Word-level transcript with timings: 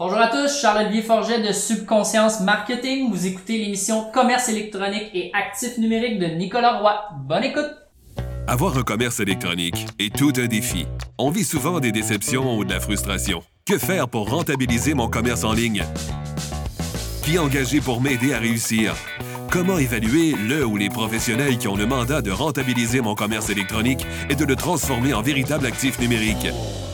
Bonjour 0.00 0.16
à 0.16 0.28
tous, 0.28 0.62
Charles-Olivier 0.62 1.02
Forget 1.02 1.46
de 1.46 1.52
Subconscience 1.52 2.40
Marketing. 2.40 3.10
Vous 3.10 3.26
écoutez 3.26 3.58
l'émission 3.58 4.10
Commerce 4.10 4.48
électronique 4.48 5.10
et 5.12 5.30
actifs 5.34 5.76
numériques 5.76 6.18
de 6.18 6.24
Nicolas 6.24 6.78
Roy. 6.78 6.94
Bonne 7.28 7.44
écoute! 7.44 7.68
Avoir 8.46 8.78
un 8.78 8.82
commerce 8.82 9.20
électronique 9.20 9.86
est 9.98 10.16
tout 10.16 10.32
un 10.38 10.46
défi. 10.46 10.86
On 11.18 11.28
vit 11.28 11.44
souvent 11.44 11.80
des 11.80 11.92
déceptions 11.92 12.56
ou 12.56 12.64
de 12.64 12.72
la 12.72 12.80
frustration. 12.80 13.42
Que 13.66 13.76
faire 13.76 14.08
pour 14.08 14.30
rentabiliser 14.30 14.94
mon 14.94 15.08
commerce 15.08 15.44
en 15.44 15.52
ligne? 15.52 15.84
Qui 17.22 17.38
engager 17.38 17.82
pour 17.82 18.00
m'aider 18.00 18.32
à 18.32 18.38
réussir? 18.38 18.96
Comment 19.50 19.76
évaluer 19.76 20.32
le 20.32 20.64
ou 20.64 20.78
les 20.78 20.88
professionnels 20.88 21.58
qui 21.58 21.68
ont 21.68 21.76
le 21.76 21.84
mandat 21.84 22.22
de 22.22 22.30
rentabiliser 22.30 23.02
mon 23.02 23.14
commerce 23.14 23.50
électronique 23.50 24.06
et 24.30 24.34
de 24.34 24.46
le 24.46 24.56
transformer 24.56 25.12
en 25.12 25.20
véritable 25.20 25.66
actif 25.66 26.00
numérique? 26.00 26.48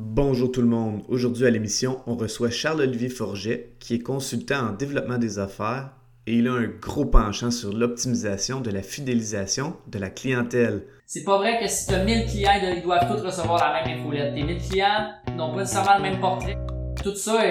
Bonjour 0.00 0.52
tout 0.52 0.60
le 0.60 0.68
monde. 0.68 1.02
Aujourd'hui 1.08 1.44
à 1.44 1.50
l'émission, 1.50 1.98
on 2.06 2.14
reçoit 2.14 2.50
Charles-Olivier 2.50 3.08
Forget, 3.08 3.72
qui 3.80 3.96
est 3.96 3.98
consultant 3.98 4.68
en 4.68 4.72
développement 4.72 5.18
des 5.18 5.40
affaires 5.40 5.90
et 6.28 6.34
il 6.34 6.46
a 6.46 6.52
un 6.52 6.68
gros 6.68 7.04
penchant 7.04 7.50
sur 7.50 7.72
l'optimisation 7.72 8.60
de 8.60 8.70
la 8.70 8.82
fidélisation 8.82 9.74
de 9.88 9.98
la 9.98 10.08
clientèle. 10.08 10.84
C'est 11.04 11.24
pas 11.24 11.38
vrai 11.38 11.58
que 11.60 11.66
si 11.66 11.88
tu 11.88 11.94
as 11.94 12.04
1000 12.04 12.26
clients, 12.26 12.52
ils 12.76 12.80
doivent 12.80 13.08
tous 13.08 13.26
recevoir 13.26 13.58
la 13.58 13.82
même 13.82 13.98
infolette. 13.98 14.36
Tes 14.36 14.44
1000 14.44 14.58
clients 14.68 15.10
n'ont 15.36 15.50
pas 15.50 15.62
nécessairement 15.62 15.96
le 15.96 16.02
même 16.02 16.20
portrait. 16.20 16.56
Tout 17.02 17.16
ça, 17.16 17.42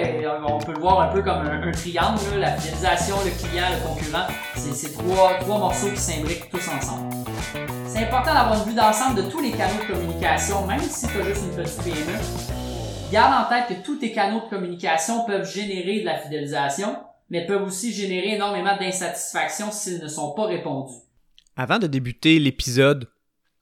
on 0.48 0.58
peut 0.58 0.72
le 0.72 0.80
voir 0.80 1.02
un 1.02 1.12
peu 1.12 1.20
comme 1.20 1.44
un, 1.44 1.70
triangle, 1.72 2.18
la 2.38 2.52
fidélisation, 2.52 3.16
le 3.26 3.46
client, 3.46 3.66
le 3.74 3.86
concurrent. 3.86 4.26
C'est 4.56 4.96
trois, 4.96 5.34
trois 5.40 5.58
morceaux 5.58 5.90
qui 5.90 6.00
s'imbriquent 6.00 6.48
tous 6.48 6.66
ensemble. 6.66 7.14
C'est 7.98 8.04
important 8.04 8.32
d'avoir 8.32 8.62
une 8.62 8.70
vue 8.70 8.76
d'ensemble 8.76 9.24
de 9.24 9.28
tous 9.28 9.40
les 9.40 9.50
canaux 9.50 9.82
de 9.82 9.92
communication, 9.92 10.64
même 10.68 10.80
si 10.80 11.08
tu 11.08 11.20
as 11.20 11.24
juste 11.24 11.42
une 11.42 11.56
petite 11.56 11.82
PME. 11.82 12.16
Garde 13.10 13.44
en 13.44 13.48
tête 13.48 13.66
que 13.76 13.84
tous 13.84 13.96
tes 13.96 14.12
canaux 14.12 14.44
de 14.44 14.48
communication 14.48 15.24
peuvent 15.26 15.50
générer 15.50 15.98
de 16.02 16.04
la 16.04 16.16
fidélisation, 16.16 16.96
mais 17.28 17.44
peuvent 17.44 17.64
aussi 17.64 17.92
générer 17.92 18.36
énormément 18.36 18.76
d'insatisfaction 18.76 19.72
s'ils 19.72 20.00
ne 20.00 20.06
sont 20.06 20.30
pas 20.30 20.46
répondus. 20.46 20.94
Avant 21.56 21.80
de 21.80 21.88
débuter 21.88 22.38
l'épisode, 22.38 23.10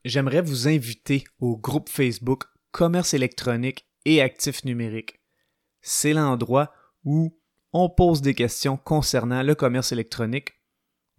j'aimerais 0.05 0.43
vous 0.43 0.69
inviter 0.69 1.25
au 1.41 1.57
groupe 1.57 1.89
Facebook 1.89 2.45
Commerce 2.73 3.15
électronique 3.15 3.87
et 4.05 4.21
actifs 4.21 4.67
numériques. 4.67 5.19
C'est 5.81 6.13
l'endroit 6.13 6.75
où 7.07 7.35
on 7.73 7.89
pose 7.89 8.21
des 8.21 8.35
questions 8.35 8.77
concernant 8.77 9.43
le 9.43 9.55
commerce 9.55 9.93
électronique, 9.93 10.51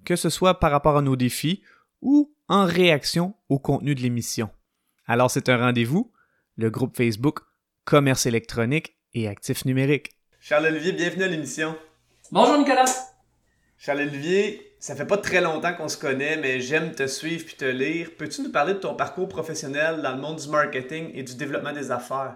que 0.05 0.15
ce 0.15 0.29
soit 0.29 0.59
par 0.59 0.69
rapport 0.69 0.97
à 0.97 1.01
nos 1.01 1.15
défis 1.15 1.63
ou 2.03 2.31
en 2.49 2.65
réaction 2.65 3.33
au 3.49 3.59
contenu 3.59 3.95
de 3.95 4.01
l'émission. 4.01 4.49
Alors 5.05 5.31
c'est 5.31 5.49
un 5.49 5.57
rendez-vous, 5.57 6.11
le 6.55 6.69
groupe 6.69 6.95
Facebook 6.95 7.39
Commerce 7.85 8.25
électronique 8.25 8.95
et 9.13 9.27
actifs 9.27 9.65
numériques. 9.65 10.11
Charles-Olivier, 10.39 10.93
bienvenue 10.93 11.23
à 11.23 11.27
l'émission. 11.27 11.75
Bonjour 12.31 12.57
Nicolas. 12.57 12.85
Charles-Olivier, 13.77 14.73
ça 14.79 14.95
fait 14.95 15.05
pas 15.05 15.17
très 15.17 15.41
longtemps 15.41 15.73
qu'on 15.73 15.87
se 15.87 15.97
connaît, 15.97 16.37
mais 16.37 16.59
j'aime 16.59 16.93
te 16.93 17.07
suivre 17.07 17.45
puis 17.45 17.55
te 17.55 17.65
lire. 17.65 18.11
Peux-tu 18.17 18.41
nous 18.41 18.51
parler 18.51 18.73
de 18.73 18.79
ton 18.79 18.95
parcours 18.95 19.27
professionnel 19.27 20.01
dans 20.01 20.15
le 20.15 20.21
monde 20.21 20.37
du 20.37 20.49
marketing 20.49 21.11
et 21.13 21.23
du 21.23 21.35
développement 21.35 21.73
des 21.73 21.91
affaires? 21.91 22.35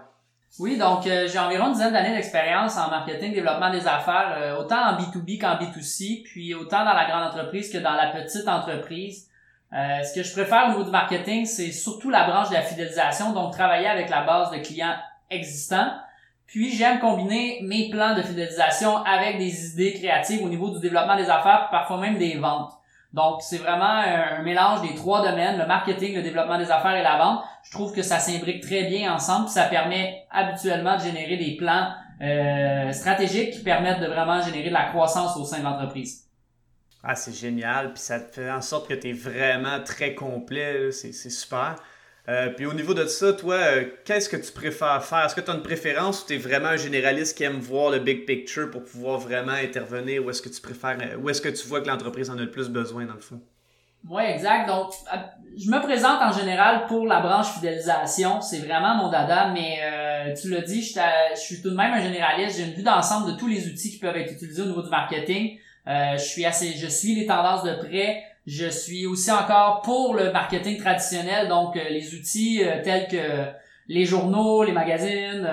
Oui, 0.58 0.76
donc 0.76 1.06
euh, 1.06 1.26
j'ai 1.28 1.38
environ 1.38 1.68
une 1.68 1.72
dizaine 1.72 1.94
d'années 1.94 2.14
d'expérience 2.14 2.76
en 2.76 2.90
marketing, 2.90 3.32
développement 3.32 3.70
des 3.70 3.86
affaires, 3.86 4.34
euh, 4.36 4.58
autant 4.58 4.76
en 4.76 4.98
B2B 4.98 5.40
qu'en 5.40 5.56
B2C, 5.56 6.24
puis 6.24 6.54
autant 6.54 6.84
dans 6.84 6.92
la 6.92 7.06
grande 7.06 7.28
entreprise 7.28 7.72
que 7.72 7.78
dans 7.78 7.94
la 7.94 8.08
petite 8.08 8.46
entreprise. 8.46 9.28
Euh, 9.74 10.02
ce 10.02 10.14
que 10.14 10.22
je 10.22 10.32
préfère 10.32 10.66
au 10.66 10.68
niveau 10.70 10.84
du 10.84 10.90
marketing, 10.90 11.46
c'est 11.46 11.72
surtout 11.72 12.10
la 12.10 12.24
branche 12.24 12.50
de 12.50 12.54
la 12.54 12.62
fidélisation, 12.62 13.32
donc 13.32 13.52
travailler 13.52 13.86
avec 13.86 14.10
la 14.10 14.22
base 14.22 14.50
de 14.50 14.58
clients 14.58 14.94
existants. 15.30 15.90
Puis 16.46 16.76
j'aime 16.76 16.98
combiner 16.98 17.60
mes 17.62 17.88
plans 17.88 18.14
de 18.14 18.20
fidélisation 18.20 18.98
avec 18.98 19.38
des 19.38 19.72
idées 19.72 19.94
créatives 19.94 20.44
au 20.44 20.48
niveau 20.50 20.68
du 20.68 20.80
développement 20.80 21.16
des 21.16 21.30
affaires, 21.30 21.68
parfois 21.70 21.98
même 21.98 22.18
des 22.18 22.36
ventes. 22.36 22.72
Donc 23.14 23.40
c'est 23.40 23.58
vraiment 23.58 23.84
un, 23.84 24.42
mélange 24.42 24.82
des 24.82 24.94
trois 24.94 25.22
domaines, 25.22 25.58
le 25.58 25.66
marketing, 25.66 26.14
le 26.16 26.22
développement 26.22 26.58
des 26.58 26.70
affaires 26.70 26.96
et 26.96 27.02
la 27.02 27.16
vente. 27.16 27.42
Je 27.62 27.70
trouve 27.70 27.94
que 27.94 28.02
ça 28.02 28.18
s'imbrique 28.18 28.62
très 28.62 28.84
bien 28.84 29.14
ensemble, 29.14 29.48
ça 29.48 29.64
permet 29.64 30.26
habituellement 30.30 30.96
de 30.96 31.02
générer 31.02 31.38
des 31.38 31.56
plans 31.56 31.92
euh, 32.20 32.92
stratégiques 32.92 33.52
qui 33.52 33.62
permettent 33.62 34.00
de 34.00 34.06
vraiment 34.06 34.42
générer 34.42 34.68
de 34.68 34.74
la 34.74 34.84
croissance 34.84 35.36
au 35.38 35.44
sein 35.44 35.60
de 35.60 35.64
l'entreprise. 35.64 36.26
Ah, 37.04 37.14
c'est 37.14 37.34
génial. 37.34 37.92
Puis 37.92 38.02
ça 38.02 38.20
te 38.20 38.34
fait 38.34 38.50
en 38.50 38.60
sorte 38.60 38.88
que 38.88 38.94
tu 38.94 39.10
es 39.10 39.12
vraiment 39.12 39.82
très 39.82 40.14
complet. 40.14 40.92
C'est 40.92 41.12
super. 41.12 41.76
Euh, 42.28 42.50
puis 42.50 42.66
au 42.66 42.72
niveau 42.72 42.94
de 42.94 43.06
ça, 43.06 43.32
toi, 43.32 43.54
euh, 43.54 43.84
qu'est-ce 44.04 44.28
que 44.28 44.36
tu 44.36 44.52
préfères 44.52 45.04
faire? 45.04 45.24
Est-ce 45.24 45.34
que 45.34 45.40
tu 45.40 45.50
as 45.50 45.54
une 45.54 45.62
préférence 45.62 46.22
ou 46.22 46.26
tu 46.28 46.34
es 46.34 46.38
vraiment 46.38 46.68
un 46.68 46.76
généraliste 46.76 47.36
qui 47.36 47.42
aime 47.42 47.58
voir 47.58 47.90
le 47.90 47.98
big 47.98 48.26
picture 48.26 48.70
pour 48.70 48.84
pouvoir 48.84 49.18
vraiment 49.18 49.52
intervenir? 49.52 50.24
Ou 50.24 50.30
est-ce 50.30 50.40
que 50.40 50.48
tu 50.48 50.60
préfères, 50.60 50.98
euh, 51.00 51.16
ou 51.16 51.30
est-ce 51.30 51.40
que 51.40 51.48
tu 51.48 51.66
vois 51.66 51.80
que 51.80 51.88
l'entreprise 51.88 52.30
en 52.30 52.38
a 52.38 52.42
le 52.42 52.50
plus 52.50 52.68
besoin 52.68 53.06
dans 53.06 53.14
le 53.14 53.20
fond? 53.20 53.40
Oui, 54.08 54.22
exact. 54.22 54.68
Donc, 54.68 54.92
je 55.56 55.68
me 55.68 55.80
présente 55.80 56.22
en 56.22 56.32
général 56.32 56.86
pour 56.86 57.06
la 57.06 57.20
branche 57.20 57.54
fidélisation. 57.54 58.40
C'est 58.40 58.58
vraiment 58.58 58.96
mon 58.96 59.10
dada, 59.10 59.48
mais 59.52 60.34
tu 60.40 60.48
l'as 60.48 60.62
dit, 60.62 60.82
je 60.82 61.40
suis 61.40 61.62
tout 61.62 61.70
de 61.70 61.76
même 61.76 61.92
un 61.92 62.00
généraliste. 62.00 62.58
J'ai 62.58 62.64
une 62.64 62.72
vue 62.72 62.82
d'ensemble 62.82 63.32
de 63.32 63.36
tous 63.36 63.46
les 63.46 63.68
outils 63.68 63.92
qui 63.92 63.98
peuvent 63.98 64.16
être 64.16 64.32
utilisés 64.32 64.62
au 64.62 64.66
niveau 64.66 64.82
du 64.82 64.90
marketing. 64.90 65.56
Euh, 65.88 66.16
je 66.16 66.22
suis 66.22 66.44
assez, 66.44 66.72
je 66.72 66.86
suis 66.86 67.14
les 67.14 67.26
tendances 67.26 67.64
de 67.64 67.74
près. 67.74 68.24
Je 68.46 68.66
suis 68.66 69.06
aussi 69.06 69.30
encore 69.30 69.82
pour 69.82 70.14
le 70.14 70.32
marketing 70.32 70.78
traditionnel, 70.78 71.48
donc 71.48 71.76
euh, 71.76 71.88
les 71.90 72.14
outils 72.14 72.62
euh, 72.64 72.82
tels 72.82 73.06
que 73.06 73.46
les 73.88 74.04
journaux, 74.04 74.64
les 74.64 74.72
magazines, 74.72 75.48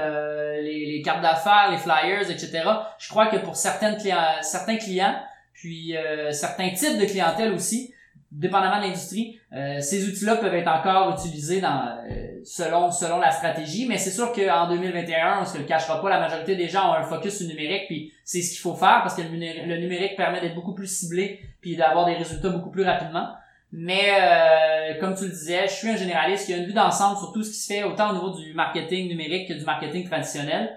les, 0.62 0.86
les, 0.86 1.02
cartes 1.02 1.22
d'affaires, 1.22 1.70
les 1.72 1.78
flyers, 1.78 2.30
etc. 2.30 2.64
Je 2.98 3.10
crois 3.10 3.28
que 3.28 3.38
pour 3.38 3.56
certaines 3.56 3.98
clients, 3.98 4.18
certains 4.42 4.78
clients, 4.78 5.16
puis 5.52 5.96
certains 6.32 6.70
types 6.70 7.00
de 7.00 7.06
clientèle 7.06 7.52
aussi, 7.52 7.94
dépendamment 8.32 8.78
de 8.78 8.84
l'industrie, 8.84 9.40
euh, 9.54 9.80
ces 9.80 10.08
outils-là 10.08 10.36
peuvent 10.36 10.54
être 10.54 10.68
encore 10.68 11.18
utilisés 11.18 11.62
dans, 11.62 11.98
euh, 12.10 12.40
selon 12.44 12.92
selon 12.92 13.20
la 13.20 13.32
stratégie, 13.32 13.88
mais 13.88 13.98
c'est 13.98 14.12
sûr 14.12 14.32
qu'en 14.32 14.70
2021, 14.70 15.40
on 15.42 15.46
se 15.46 15.58
le 15.58 15.64
cachera 15.64 16.02
pas, 16.02 16.10
la 16.10 16.20
majorité 16.20 16.56
des 16.56 16.68
gens 16.68 16.92
ont 16.92 16.94
un 16.94 17.04
focus 17.04 17.38
sur 17.38 17.48
le 17.48 17.54
numérique, 17.54 17.88
puis 17.88 18.14
c'est 18.24 18.42
ce 18.42 18.52
qu'il 18.52 18.60
faut 18.60 18.76
faire 18.76 19.00
parce 19.02 19.16
que 19.16 19.22
le, 19.22 19.78
numérique, 19.78 20.16
permet 20.16 20.42
d'être 20.42 20.56
beaucoup 20.56 20.76
plus 20.76 20.88
ciblé 20.88 21.40
puis 21.62 21.76
d'avoir 21.76 22.06
des 22.06 22.14
résultats 22.14 22.50
beaucoup 22.50 22.70
plus 22.70 22.84
rapidement. 22.84 23.30
Mais 23.72 24.10
euh, 24.20 25.00
comme 25.00 25.16
tu 25.16 25.26
le 25.26 25.30
disais, 25.30 25.68
je 25.68 25.74
suis 25.74 25.90
un 25.90 25.96
généraliste 25.96 26.48
qui 26.48 26.54
a 26.54 26.58
une 26.58 26.66
vue 26.66 26.74
d'ensemble 26.74 27.18
sur 27.18 27.32
tout 27.32 27.44
ce 27.44 27.52
qui 27.52 27.58
se 27.58 27.74
fait 27.74 27.84
autant 27.84 28.12
au 28.12 28.14
niveau 28.14 28.30
du 28.32 28.54
marketing 28.54 29.08
numérique 29.10 29.48
que 29.48 29.54
du 29.54 29.64
marketing 29.64 30.08
traditionnel. 30.08 30.76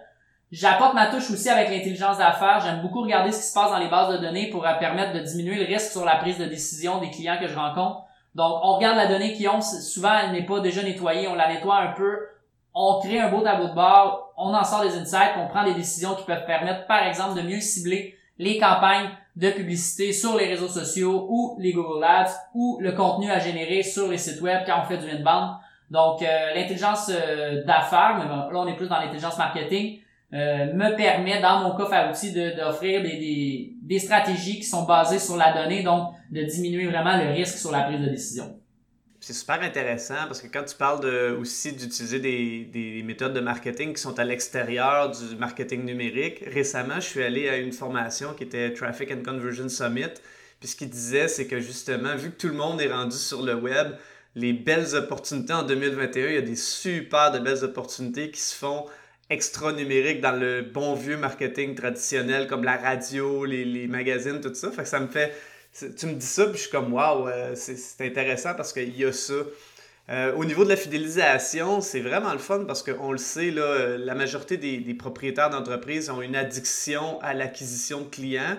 J'apporte 0.53 0.93
ma 0.93 1.07
touche 1.07 1.31
aussi 1.31 1.49
avec 1.49 1.71
l'intelligence 1.71 2.19
d'affaires. 2.19 2.61
J'aime 2.61 2.83
beaucoup 2.83 3.01
regarder 3.01 3.33
ce 3.33 3.39
qui 3.41 3.47
se 3.47 3.55
passe 3.55 3.71
dans 3.71 3.79
les 3.79 3.89
bases 3.89 4.13
de 4.13 4.19
données 4.19 4.51
pour 4.51 4.61
permettre 4.79 5.15
de 5.15 5.21
diminuer 5.21 5.57
le 5.57 5.65
risque 5.65 5.91
sur 5.91 6.05
la 6.05 6.17
prise 6.17 6.37
de 6.37 6.45
décision 6.45 7.01
des 7.01 7.11
clients 7.11 7.39
que 7.41 7.49
je 7.49 7.57
rencontre. 7.57 8.03
Donc, 8.35 8.61
on 8.63 8.75
regarde 8.75 8.99
la 8.99 9.07
donnée 9.07 9.33
qu'ils 9.33 9.49
ont. 9.49 9.63
Souvent, 9.63 10.13
elle 10.23 10.33
n'est 10.33 10.45
pas 10.45 10.61
déjà 10.61 10.83
nettoyée. 10.83 11.27
On 11.27 11.35
la 11.35 11.49
nettoie 11.49 11.79
un 11.79 11.93
peu. 11.93 12.19
On 12.75 13.01
crée 13.01 13.19
un 13.19 13.31
beau 13.31 13.41
tableau 13.41 13.69
de 13.69 13.75
bord. 13.75 14.35
On 14.37 14.53
en 14.53 14.63
sort 14.63 14.83
des 14.83 14.95
insights. 14.95 15.37
On 15.39 15.49
prend 15.49 15.65
des 15.65 15.73
décisions 15.73 16.15
qui 16.17 16.25
peuvent 16.25 16.45
permettre, 16.45 16.87
par 16.87 17.03
exemple, 17.07 17.41
de 17.41 17.49
mieux 17.49 17.61
cibler 17.61 18.15
les 18.37 18.59
campagnes 18.59 19.09
de 19.37 19.51
publicité 19.53 20.13
sur 20.13 20.37
les 20.37 20.49
réseaux 20.49 20.69
sociaux 20.69 21.29
ou 21.31 21.57
les 21.61 21.73
Google 21.73 22.05
Ads 22.05 22.33
ou 22.55 22.77
le 22.79 22.93
contenu 22.93 23.31
à 23.31 23.39
générer 23.39 23.83
sur 23.83 24.07
les 24.09 24.19
sites 24.19 24.43
web 24.43 24.65
quand 24.67 24.83
on 24.83 24.85
fait 24.85 24.99
du 24.99 25.11
inbound. 25.11 25.57
Donc, 25.91 26.21
euh, 26.21 26.55
l'intelligence 26.55 27.11
euh, 27.11 27.65
d'affaires, 27.65 28.19
mais 28.19 28.29
là, 28.29 28.51
on 28.53 28.67
est 28.67 28.77
plus 28.77 28.89
dans 28.89 28.99
l'intelligence 28.99 29.39
marketing 29.39 30.03
euh, 30.35 30.73
me 30.73 30.97
permet, 30.97 31.41
dans 31.41 31.61
mon 31.61 31.77
coffre 31.77 31.93
à 31.93 32.11
outils, 32.11 32.33
d'offrir 32.33 33.03
des, 33.03 33.19
des, 33.19 33.75
des, 33.83 33.99
stratégies 33.99 34.57
qui 34.57 34.65
sont 34.65 34.85
basées 34.85 35.19
sur 35.19 35.37
la 35.37 35.53
donnée, 35.53 35.83
donc 35.83 36.15
de 36.31 36.43
diminuer 36.43 36.87
vraiment 36.87 37.19
le 37.19 37.31
risque 37.33 37.59
sur 37.59 37.71
la 37.71 37.83
prise 37.83 38.01
de 38.01 38.09
décision. 38.09 38.59
C'est 39.21 39.35
super 39.35 39.61
intéressant 39.63 40.27
parce 40.27 40.41
que 40.41 40.49
quand 40.49 40.65
tu 40.65 40.75
parles 40.75 41.01
de, 41.01 41.37
aussi 41.39 41.73
d'utiliser 41.75 42.19
des, 42.19 42.65
des, 42.73 43.03
méthodes 43.05 43.35
de 43.35 43.41
marketing 43.41 43.93
qui 43.93 44.01
sont 44.01 44.19
à 44.19 44.25
l'extérieur 44.25 45.11
du 45.11 45.37
marketing 45.37 45.85
numérique, 45.85 46.43
récemment, 46.47 46.97
je 46.97 47.07
suis 47.07 47.23
allé 47.23 47.49
à 47.49 47.59
une 47.59 47.73
formation 47.73 48.33
qui 48.35 48.45
était 48.45 48.73
Traffic 48.73 49.13
and 49.13 49.23
Conversion 49.25 49.69
Summit. 49.69 50.15
Puis 50.59 50.71
ce 50.71 50.77
qu'il 50.77 50.91
disait, 50.91 51.29
c'est 51.29 51.47
que 51.47 51.61
justement, 51.61 52.17
vu 52.17 52.31
que 52.31 52.37
tout 52.37 52.49
le 52.49 52.55
monde 52.55 52.81
est 52.81 52.93
rendu 52.93 53.17
sur 53.17 53.43
le 53.43 53.55
web, 53.55 53.93
les 54.35 54.55
belles 54.55 54.95
opportunités 54.95 55.53
en 55.53 55.63
2021, 55.63 56.27
il 56.27 56.35
y 56.35 56.39
a 56.39 56.41
des 56.41 56.57
super 56.57 57.31
de 57.31 57.39
belles 57.39 57.63
opportunités 57.63 58.31
qui 58.31 58.41
se 58.41 58.57
font 58.57 58.87
extra 59.33 59.73
numérique 59.73 60.21
dans 60.21 60.39
le 60.39 60.63
bon 60.63 60.95
vieux 60.95 61.17
marketing 61.17 61.75
traditionnel 61.75 62.47
comme 62.47 62.65
la 62.65 62.77
radio, 62.77 63.45
les, 63.45 63.87
magazines, 63.89 64.41
tout 64.41 64.55
ça. 64.55 64.71
Fait 64.71 64.85
ça 64.85 65.01
me 65.01 65.09
fait. 65.09 65.33
Tu 65.99 66.07
me 66.07 66.13
dis 66.13 66.27
ça, 66.27 66.45
puis 66.47 66.57
je 66.57 66.63
suis 66.63 66.71
comme 66.71 66.93
waouh, 66.93 67.31
c'est 67.55 68.07
intéressant 68.07 68.55
parce 68.55 68.73
qu'il 68.73 68.97
y 68.97 69.05
a 69.05 69.13
ça. 69.13 69.35
Euh, 70.11 70.35
au 70.35 70.45
niveau 70.45 70.65
de 70.65 70.69
la 70.69 70.77
fidélisation, 70.77 71.81
c'est 71.81 72.01
vraiment 72.01 72.33
le 72.33 72.39
fun 72.39 72.65
parce 72.67 72.83
qu'on 72.83 73.13
le 73.13 73.19
sait, 73.19 73.51
là, 73.51 73.97
la 73.97 74.15
majorité 74.15 74.57
des, 74.57 74.95
propriétaires 74.95 75.51
d'entreprises 75.51 76.11
ont 76.11 76.21
une 76.21 76.37
addiction 76.37 77.21
à 77.23 77.35
l'acquisition 77.35 78.01
de 78.01 78.09
clients. 78.09 78.59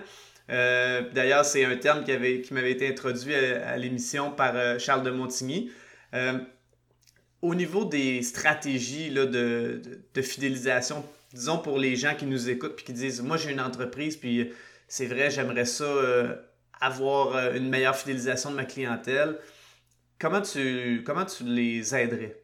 Euh, 0.50 1.02
d'ailleurs, 1.12 1.44
c'est 1.44 1.64
un 1.64 1.76
terme 1.76 2.04
qui, 2.04 2.12
avait, 2.12 2.40
qui 2.40 2.54
m'avait 2.54 2.72
été 2.72 2.88
introduit 2.88 3.34
à, 3.34 3.76
l'émission 3.76 4.30
par 4.30 4.56
euh, 4.56 4.78
Charles 4.78 5.02
de 5.02 5.10
Montigny. 5.10 5.70
Euh, 7.44 7.48
au 7.48 7.54
niveau 7.54 7.84
des 7.84 8.22
stratégies 8.22 9.10
de, 9.10 10.22
fidélisation, 10.22 11.04
disons 11.32 11.58
pour 11.58 11.78
les 11.78 11.96
gens 11.96 12.14
qui 12.14 12.26
nous 12.26 12.48
écoutent 12.48 12.76
puis 12.76 12.84
qui 12.84 12.92
disent 12.92 13.22
Moi, 13.22 13.36
j'ai 13.36 13.52
une 13.52 13.60
entreprise, 13.60 14.16
puis 14.16 14.52
c'est 14.88 15.06
vrai, 15.06 15.30
j'aimerais 15.30 15.64
ça 15.64 15.84
avoir 16.80 17.54
une 17.54 17.68
meilleure 17.68 17.96
fidélisation 17.96 18.50
de 18.50 18.56
ma 18.56 18.64
clientèle. 18.64 19.38
Comment 20.18 20.42
tu, 20.42 21.02
comment 21.06 21.24
tu 21.24 21.44
les 21.44 21.94
aiderais? 21.94 22.40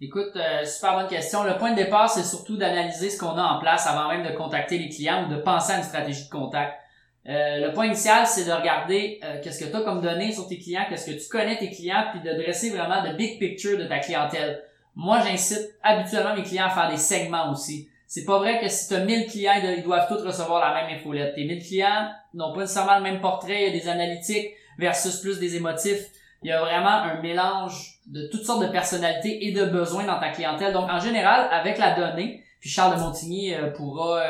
Écoute, 0.00 0.36
super 0.64 0.94
bonne 0.94 1.08
question. 1.08 1.44
Le 1.44 1.56
point 1.58 1.70
de 1.70 1.76
départ, 1.76 2.10
c'est 2.10 2.24
surtout 2.24 2.56
d'analyser 2.56 3.08
ce 3.08 3.18
qu'on 3.18 3.36
a 3.36 3.42
en 3.42 3.60
place 3.60 3.86
avant 3.86 4.08
même 4.08 4.28
de 4.28 4.36
contacter 4.36 4.78
les 4.78 4.88
clients 4.88 5.26
ou 5.26 5.32
de 5.32 5.40
penser 5.40 5.72
à 5.72 5.78
une 5.78 5.84
stratégie 5.84 6.24
de 6.24 6.30
contact. 6.30 6.81
Euh, 7.28 7.66
le 7.66 7.72
point 7.72 7.86
initial, 7.86 8.26
c'est 8.26 8.44
de 8.44 8.52
regarder 8.52 9.20
euh, 9.22 9.40
qu'est-ce 9.42 9.64
que 9.64 9.70
tu 9.70 9.76
as 9.76 9.82
comme 9.82 10.00
données 10.00 10.32
sur 10.32 10.48
tes 10.48 10.58
clients, 10.58 10.84
qu'est-ce 10.88 11.06
que 11.06 11.22
tu 11.22 11.28
connais 11.28 11.56
tes 11.56 11.70
clients, 11.70 12.06
puis 12.10 12.20
de 12.20 12.36
dresser 12.36 12.70
vraiment 12.70 13.02
de 13.02 13.16
big 13.16 13.38
picture 13.38 13.78
de 13.78 13.84
ta 13.84 14.00
clientèle. 14.00 14.64
Moi, 14.96 15.20
j'incite 15.20 15.70
habituellement 15.82 16.34
mes 16.34 16.42
clients 16.42 16.66
à 16.66 16.70
faire 16.70 16.90
des 16.90 16.96
segments 16.96 17.52
aussi. 17.52 17.88
C'est 18.08 18.24
pas 18.24 18.38
vrai 18.38 18.60
que 18.60 18.68
si 18.68 18.88
tu 18.88 18.94
as 18.94 19.04
1000 19.04 19.26
clients, 19.26 19.54
ils 19.54 19.82
doivent 19.82 20.06
tous 20.08 20.22
recevoir 20.22 20.60
la 20.60 20.82
même 20.82 20.98
infolette. 20.98 21.34
Tes 21.34 21.44
1000 21.44 21.62
clients 21.62 22.10
n'ont 22.34 22.52
pas 22.52 22.62
nécessairement 22.62 22.96
le 22.96 23.02
même 23.02 23.20
portrait, 23.20 23.62
il 23.62 23.74
y 23.74 23.78
a 23.78 23.80
des 23.80 23.88
analytiques 23.88 24.50
versus 24.78 25.16
plus 25.20 25.38
des 25.38 25.56
émotifs. 25.56 26.08
Il 26.42 26.50
y 26.50 26.52
a 26.52 26.60
vraiment 26.60 26.90
un 26.90 27.22
mélange 27.22 28.00
de 28.08 28.26
toutes 28.26 28.44
sortes 28.44 28.66
de 28.66 28.70
personnalités 28.70 29.46
et 29.46 29.52
de 29.52 29.64
besoins 29.64 30.04
dans 30.04 30.18
ta 30.18 30.30
clientèle. 30.30 30.72
Donc, 30.72 30.90
en 30.90 30.98
général, 30.98 31.48
avec 31.52 31.78
la 31.78 31.94
donnée, 31.94 32.42
puis 32.60 32.68
Charles 32.68 32.96
de 32.96 33.00
Montigny 33.00 33.54
euh, 33.54 33.70
pourra 33.70 34.22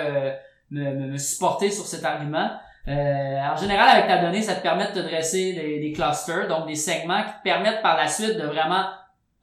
me, 0.70 0.92
me 1.08 1.16
supporter 1.16 1.70
sur 1.70 1.86
cet 1.86 2.04
argument, 2.04 2.50
euh, 2.88 3.38
en 3.40 3.56
général, 3.56 3.88
avec 3.88 4.08
ta 4.08 4.18
donnée, 4.18 4.42
ça 4.42 4.54
te 4.54 4.62
permet 4.62 4.88
de 4.88 4.92
te 4.92 4.98
dresser 4.98 5.52
des, 5.52 5.92
clusters, 5.92 6.48
donc 6.48 6.66
des 6.66 6.74
segments 6.74 7.22
qui 7.22 7.30
te 7.30 7.42
permettent 7.44 7.82
par 7.82 7.96
la 7.96 8.08
suite 8.08 8.36
de 8.36 8.46
vraiment 8.46 8.84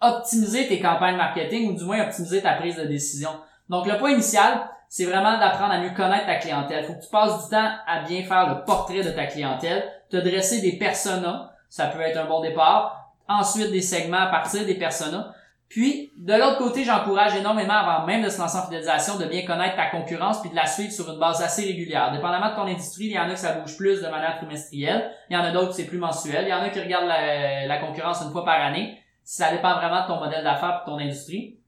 optimiser 0.02 0.68
tes 0.68 0.80
campagnes 0.80 1.16
marketing 1.16 1.72
ou 1.72 1.78
du 1.78 1.84
moins 1.86 2.02
optimiser 2.02 2.42
ta 2.42 2.54
prise 2.54 2.76
de 2.76 2.86
décision. 2.86 3.32
Donc 3.70 3.86
le 3.86 3.98
point 3.98 4.12
initial, 4.12 4.68
c'est 4.90 5.06
vraiment 5.06 5.38
d'apprendre 5.38 5.74
à 5.74 5.80
mieux 5.80 5.92
connaître 5.92 6.26
ta 6.26 6.36
clientèle. 6.36 6.84
Faut 6.84 6.96
que 6.96 7.04
tu 7.04 7.10
passes 7.10 7.46
du 7.46 7.50
temps 7.52 7.70
à 7.88 8.02
bien 8.02 8.24
faire 8.24 8.50
le 8.50 8.66
portrait 8.66 9.04
de 9.04 9.12
ta 9.12 9.26
clientèle, 9.26 9.90
te 10.10 10.18
dresser 10.18 10.62
des 10.62 10.78
personas, 10.78 11.52
ça 11.70 11.88
peut 11.88 12.02
être 12.02 12.18
un 12.18 12.26
bon 12.26 12.42
départ. 12.42 13.14
Ensuite, 13.28 13.72
des 13.72 13.82
segments 13.82 14.22
à 14.22 14.28
partir 14.28 14.66
des 14.66 14.74
personas. 14.74 15.32
Puis, 15.70 16.12
de 16.18 16.34
l'autre 16.34 16.58
côté, 16.58 16.84
j'encourage 16.84 17.36
énormément, 17.36 17.76
avant 17.76 18.08
même 18.08 18.24
de 18.24 18.30
se 18.30 18.40
lancer 18.40 18.58
en 18.58 18.64
fidélisation, 18.64 19.18
de 19.20 19.26
bien 19.26 19.46
connaître 19.46 19.76
ta 19.76 19.86
concurrence 19.86 20.42
puis 20.42 20.50
de 20.50 20.56
la 20.56 20.66
suivre 20.66 20.92
sur 20.92 21.12
une 21.12 21.20
base 21.20 21.44
assez 21.44 21.64
régulière. 21.64 22.12
Dépendamment 22.12 22.50
de 22.50 22.56
ton 22.56 22.66
industrie, 22.66 23.06
il 23.06 23.12
y 23.12 23.20
en 23.20 23.30
a 23.30 23.34
que 23.34 23.40
ça 23.40 23.54
bouge 23.54 23.78
plus 23.78 24.02
de 24.02 24.08
manière 24.08 24.38
trimestrielle. 24.38 25.12
Il 25.30 25.36
y 25.36 25.38
en 25.38 25.44
a 25.44 25.52
d'autres 25.52 25.74
c'est 25.74 25.86
plus 25.86 26.00
mensuel. 26.00 26.46
Il 26.46 26.50
y 26.50 26.54
en 26.54 26.62
a 26.62 26.70
qui 26.70 26.80
regardent 26.80 27.08
la, 27.08 27.78
concurrence 27.78 28.22
une 28.24 28.32
fois 28.32 28.44
par 28.44 28.60
année. 28.60 28.98
Ça 29.24 29.52
dépend 29.52 29.76
vraiment 29.76 30.02
de 30.02 30.08
ton 30.08 30.20
modèle 30.20 30.44
d'affaires 30.44 30.82
et 30.82 30.90
de 30.90 30.92
ton 30.92 30.98
industrie. 30.98 31.60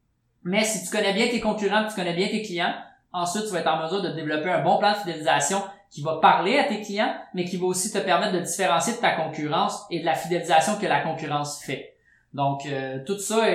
Mais 0.43 0.63
si 0.63 0.83
tu 0.83 0.89
connais 0.89 1.13
bien 1.13 1.27
tes 1.27 1.39
concurrents, 1.39 1.85
tu 1.87 1.93
connais 1.93 2.13
bien 2.13 2.27
tes 2.27 2.41
clients, 2.41 2.73
ensuite 3.13 3.45
tu 3.45 3.51
vas 3.51 3.59
être 3.59 3.71
en 3.71 3.83
mesure 3.83 4.01
de 4.01 4.09
développer 4.09 4.49
un 4.49 4.63
bon 4.63 4.79
plan 4.79 4.93
de 4.93 4.97
fidélisation 4.97 5.61
qui 5.91 6.01
va 6.01 6.15
parler 6.19 6.57
à 6.57 6.63
tes 6.63 6.81
clients, 6.81 7.13
mais 7.35 7.45
qui 7.45 7.57
va 7.57 7.67
aussi 7.67 7.91
te 7.91 7.99
permettre 7.99 8.33
de 8.33 8.39
différencier 8.39 8.93
de 8.93 8.97
ta 8.97 9.11
concurrence 9.11 9.85
et 9.91 9.99
de 9.99 10.05
la 10.05 10.15
fidélisation 10.15 10.77
que 10.79 10.87
la 10.87 11.01
concurrence 11.01 11.61
fait. 11.63 11.93
Donc, 12.33 12.65
euh, 12.65 12.99
tout 13.05 13.19
ça, 13.19 13.45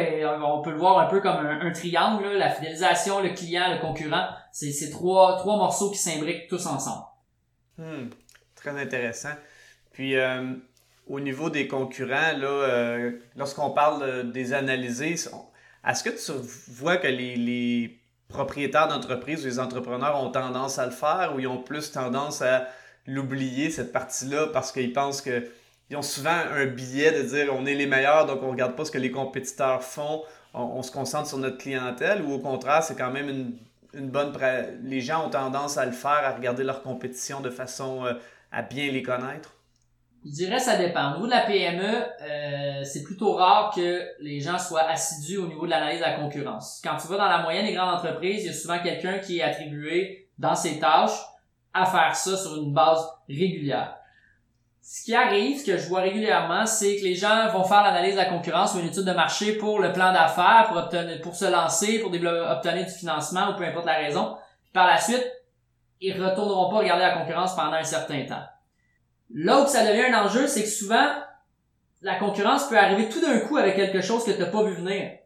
on 0.44 0.60
peut 0.60 0.70
le 0.70 0.76
voir 0.76 0.98
un 0.98 1.06
peu 1.06 1.20
comme 1.20 1.46
un, 1.46 1.70
triangle, 1.72 2.28
la 2.36 2.50
fidélisation, 2.50 3.22
le 3.22 3.30
client, 3.30 3.72
le 3.72 3.80
concurrent. 3.80 4.28
C'est 4.52 4.70
ces 4.70 4.90
trois, 4.90 5.42
morceaux 5.44 5.90
qui 5.90 5.98
s'imbriquent 5.98 6.48
tous 6.48 6.66
ensemble. 6.66 7.04
Hmm, 7.78 8.08
très 8.54 8.78
intéressant. 8.78 9.34
Puis, 9.92 10.16
euh, 10.16 10.52
au 11.06 11.20
niveau 11.20 11.48
des 11.48 11.68
concurrents, 11.68 12.36
là, 12.36 12.48
euh, 12.48 13.12
lorsqu'on 13.36 13.70
parle 13.70 14.30
des 14.30 14.52
analysés, 14.52 15.14
est-ce 15.86 16.04
que 16.04 16.10
tu 16.10 16.32
vois 16.68 16.98
que 16.98 17.08
les 17.08 17.98
propriétaires 18.28 18.88
d'entreprises 18.88 19.44
ou 19.44 19.46
les 19.46 19.58
entrepreneurs 19.58 20.22
ont 20.22 20.30
tendance 20.30 20.78
à 20.78 20.84
le 20.84 20.92
faire 20.92 21.32
ou 21.34 21.40
ils 21.40 21.46
ont 21.46 21.62
plus 21.62 21.92
tendance 21.92 22.42
à 22.42 22.66
l'oublier, 23.06 23.70
cette 23.70 23.92
partie-là, 23.92 24.48
parce 24.48 24.72
qu'ils 24.72 24.92
pensent 24.92 25.22
que 25.22 25.48
ils 25.90 25.96
ont 25.96 26.02
souvent 26.02 26.30
un 26.30 26.66
billet 26.66 27.12
de 27.12 27.28
dire 27.28 27.54
on 27.54 27.64
est 27.66 27.74
les 27.74 27.86
meilleurs, 27.86 28.26
donc 28.26 28.42
on 28.42 28.50
regarde 28.50 28.74
pas 28.74 28.84
ce 28.84 28.90
que 28.90 28.98
les 28.98 29.10
compétiteurs 29.10 29.82
font, 29.82 30.22
on, 30.52 30.82
se 30.82 30.90
concentre 30.90 31.28
sur 31.28 31.38
notre 31.38 31.58
clientèle, 31.58 32.22
ou 32.22 32.32
au 32.32 32.38
contraire, 32.38 32.82
c'est 32.82 32.96
quand 32.96 33.10
même 33.10 33.28
une, 33.28 33.56
une 33.94 34.08
bonne... 34.08 34.32
Les 34.82 35.00
gens 35.00 35.26
ont 35.26 35.30
tendance 35.30 35.76
à 35.76 35.84
le 35.84 35.92
faire, 35.92 36.10
à 36.10 36.32
regarder 36.32 36.64
leur 36.64 36.82
compétition 36.82 37.40
de 37.40 37.50
façon 37.50 38.06
euh, 38.06 38.14
à 38.50 38.62
bien 38.62 38.90
les 38.90 39.02
connaître? 39.02 39.52
Je 40.24 40.30
dirais 40.30 40.58
ça 40.58 40.76
dépend. 40.76 41.12
Au 41.12 41.14
niveau 41.16 41.26
de 41.26 41.32
la 41.32 41.42
PME, 41.42 41.82
euh, 41.84 42.84
c'est 42.84 43.04
plutôt 43.04 43.34
rare 43.34 43.72
que 43.72 44.02
les 44.20 44.40
gens 44.40 44.58
soient 44.58 44.88
assidus 44.88 45.36
au 45.36 45.46
niveau 45.46 45.66
de 45.66 45.70
l'analyse 45.70 46.00
de 46.00 46.04
la 46.04 46.14
concurrence. 46.14 46.80
Quand 46.82 46.96
tu 46.96 47.06
vas 47.06 47.18
dans 47.18 47.28
la 47.28 47.42
moyenne 47.42 47.66
des 47.66 47.74
grandes 47.74 47.94
entreprises, 47.94 48.42
il 48.42 48.46
y 48.46 48.50
a 48.50 48.54
souvent 48.54 48.78
quelqu'un 48.82 49.18
qui 49.18 49.38
est 49.38 49.42
attribué 49.42 50.28
dans 50.38 50.56
ses 50.56 50.80
tâches 50.80 51.20
à 51.72 51.86
faire 51.86 52.16
ça 52.16 52.36
sur 52.36 52.56
une 52.56 52.72
base 52.72 53.06
régulière 53.28 53.94
ce 54.88 55.02
qui 55.02 55.16
arrive, 55.16 55.58
ce 55.58 55.66
que 55.66 55.78
je 55.78 55.88
vois 55.88 56.02
régulièrement, 56.02 56.64
c'est 56.64 56.96
que 56.96 57.02
les 57.02 57.16
gens 57.16 57.48
vont 57.48 57.64
faire 57.64 57.82
l'analyse 57.82 58.12
de 58.12 58.20
la 58.20 58.26
concurrence 58.26 58.72
ou 58.74 58.78
une 58.78 58.86
étude 58.86 59.02
de 59.02 59.10
marché 59.10 59.54
pour 59.54 59.80
le 59.80 59.92
plan 59.92 60.12
d'affaires, 60.12 60.66
pour 60.68 60.76
obtenir, 60.76 61.20
pour 61.22 61.34
se 61.34 61.44
lancer, 61.44 61.98
pour 61.98 62.12
obtenir 62.12 62.86
du 62.86 62.92
financement 62.92 63.50
ou 63.50 63.56
peu 63.56 63.64
importe 63.64 63.86
la 63.86 63.96
raison. 63.96 64.36
Puis 64.62 64.70
par 64.72 64.86
la 64.86 65.00
suite, 65.00 65.26
ils 66.00 66.12
retourneront 66.12 66.70
pas 66.70 66.78
regarder 66.78 67.02
la 67.02 67.18
concurrence 67.18 67.56
pendant 67.56 67.72
un 67.72 67.82
certain 67.82 68.26
temps. 68.26 68.44
Là 69.34 69.60
où 69.62 69.66
ça 69.66 69.84
devient 69.84 70.14
un 70.14 70.24
enjeu, 70.24 70.46
c'est 70.46 70.62
que 70.62 70.68
souvent, 70.68 71.08
la 72.02 72.14
concurrence 72.14 72.68
peut 72.68 72.78
arriver 72.78 73.08
tout 73.08 73.20
d'un 73.20 73.40
coup 73.40 73.56
avec 73.56 73.74
quelque 73.74 74.02
chose 74.02 74.24
que 74.24 74.30
tu 74.30 74.38
n'as 74.38 74.46
pas 74.46 74.62
vu 74.62 74.74
venir. 74.74 75.18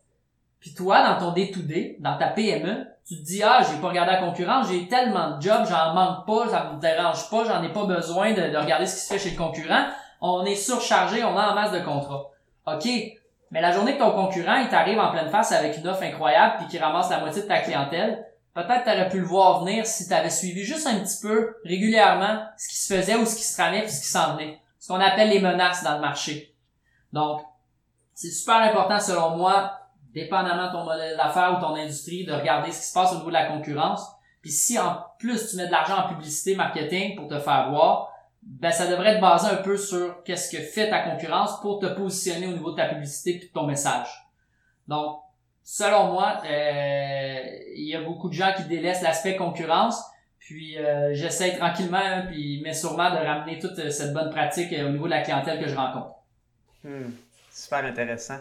Puis 0.61 0.73
toi, 0.73 1.07
dans 1.07 1.19
ton 1.19 1.33
day-to-day, 1.33 1.97
dans 2.01 2.17
ta 2.17 2.29
PME, 2.29 2.87
tu 3.11 3.17
te 3.17 3.25
dis, 3.25 3.43
ah, 3.43 3.61
j'ai 3.69 3.81
pas 3.81 3.89
regardé 3.89 4.13
la 4.13 4.19
concurrence, 4.19 4.69
j'ai 4.69 4.87
tellement 4.87 5.37
de 5.37 5.43
jobs, 5.43 5.67
j'en 5.69 5.95
manque 5.95 6.25
pas, 6.27 6.49
ça 6.49 6.71
me 6.73 6.81
dérange 6.81 7.29
pas, 7.29 7.45
j'en 7.45 7.61
ai 7.61 7.73
pas 7.73 7.85
besoin 7.85 8.35
de, 8.35 8.57
regarder 8.57 8.87
ce 8.87 8.95
qui 8.95 9.01
se 9.01 9.13
fait 9.13 9.19
chez 9.19 9.31
le 9.31 9.37
concurrent. 9.37 9.89
On 10.21 10.45
est 10.45 10.55
surchargé, 10.55 11.25
on 11.25 11.37
a 11.37 11.51
en 11.51 11.55
masse 11.57 11.73
de 11.73 11.81
contrats. 11.81 12.31
OK. 12.69 12.89
Mais 13.51 13.61
la 13.61 13.73
journée 13.73 13.95
que 13.95 13.99
ton 13.99 14.13
concurrent, 14.13 14.59
il 14.59 14.69
t'arrive 14.69 15.01
en 15.01 15.11
pleine 15.11 15.29
face 15.29 15.51
avec 15.51 15.77
une 15.77 15.89
offre 15.89 16.05
incroyable 16.05 16.59
puis 16.59 16.67
qui 16.69 16.79
ramasse 16.79 17.11
la 17.11 17.19
moitié 17.19 17.43
de 17.43 17.49
ta 17.49 17.59
clientèle, 17.59 18.25
peut-être 18.55 18.85
t'aurais 18.85 19.09
pu 19.09 19.19
le 19.19 19.27
voir 19.27 19.65
venir 19.65 19.87
si 19.87 20.07
tu 20.07 20.15
avais 20.15 20.31
suivi 20.31 20.63
juste 20.63 20.87
un 20.87 21.01
petit 21.01 21.21
peu 21.21 21.57
régulièrement 21.65 22.45
ce 22.57 22.69
qui 22.69 22.77
se 22.77 22.95
faisait 22.95 23.17
ou 23.17 23.27
ce 23.27 23.35
qui 23.35 23.43
se 23.43 23.61
ramait 23.61 23.83
puis 23.83 23.91
ce 23.91 24.03
qui 24.03 24.07
s'en 24.07 24.35
venait. 24.35 24.61
Ce 24.79 24.87
qu'on 24.87 25.01
appelle 25.01 25.31
les 25.31 25.41
menaces 25.41 25.83
dans 25.83 25.95
le 25.95 26.01
marché. 26.01 26.55
Donc, 27.13 27.41
c'est 28.15 28.31
super 28.31 28.59
important 28.59 29.01
selon 29.01 29.31
moi 29.37 29.80
dépendamment 30.13 30.69
de 30.69 30.73
ton 30.73 30.85
modèle 30.85 31.17
d'affaires 31.17 31.57
ou 31.57 31.61
ton 31.61 31.75
industrie, 31.75 32.25
de 32.25 32.33
regarder 32.33 32.73
ce 32.73 32.81
qui 32.81 32.87
se 32.87 32.95
passe 32.95 33.13
au 33.13 33.17
niveau 33.17 33.29
de 33.29 33.35
la 33.35 33.47
concurrence. 33.47 34.07
Puis 34.43 34.51
si 34.51 34.79
en 34.79 34.99
plus 35.19 35.51
tu 35.51 35.57
mets 35.57 35.67
de 35.67 35.73
l'argent 35.73 35.99
en 35.99 36.09
publicité, 36.09 36.55
marketing 36.55 37.17
pour 37.17 37.29
te 37.29 37.39
faire 37.39 37.71
voir, 37.71 38.11
ben 38.43 38.71
ça 38.71 38.87
devrait 38.87 39.15
être 39.15 39.21
basé 39.21 39.49
un 39.49 39.57
peu 39.57 39.77
sur 39.77 40.23
qu'est-ce 40.25 40.55
que 40.55 40.63
fait 40.63 40.89
ta 40.89 41.01
concurrence 41.01 41.61
pour 41.61 41.79
te 41.79 41.87
positionner 41.87 42.47
au 42.47 42.53
niveau 42.53 42.71
de 42.71 42.77
ta 42.77 42.89
publicité 42.89 43.37
et 43.37 43.47
de 43.47 43.53
ton 43.53 43.67
message. 43.67 44.09
Donc, 44.89 45.19
selon 45.63 46.13
moi, 46.13 46.41
euh, 46.45 47.41
il 47.77 47.87
y 47.87 47.95
a 47.95 48.01
beaucoup 48.01 48.29
de 48.29 48.35
gens 48.35 48.53
qui 48.57 48.65
délaissent 48.65 49.03
l'aspect 49.03 49.37
concurrence. 49.37 50.03
Puis 50.39 50.79
euh, 50.79 51.11
j'essaie 51.13 51.57
tranquillement, 51.57 52.01
hein, 52.03 52.25
puis 52.27 52.61
mais 52.65 52.73
sûrement 52.73 53.11
de 53.11 53.17
ramener 53.17 53.59
toute 53.59 53.77
cette 53.91 54.13
bonne 54.15 54.31
pratique 54.31 54.73
au 54.73 54.89
niveau 54.89 55.05
de 55.05 55.11
la 55.11 55.21
clientèle 55.21 55.63
que 55.63 55.69
je 55.69 55.77
rencontre. 55.77 56.17
Hmm, 56.83 57.11
super 57.53 57.85
intéressant. 57.85 58.39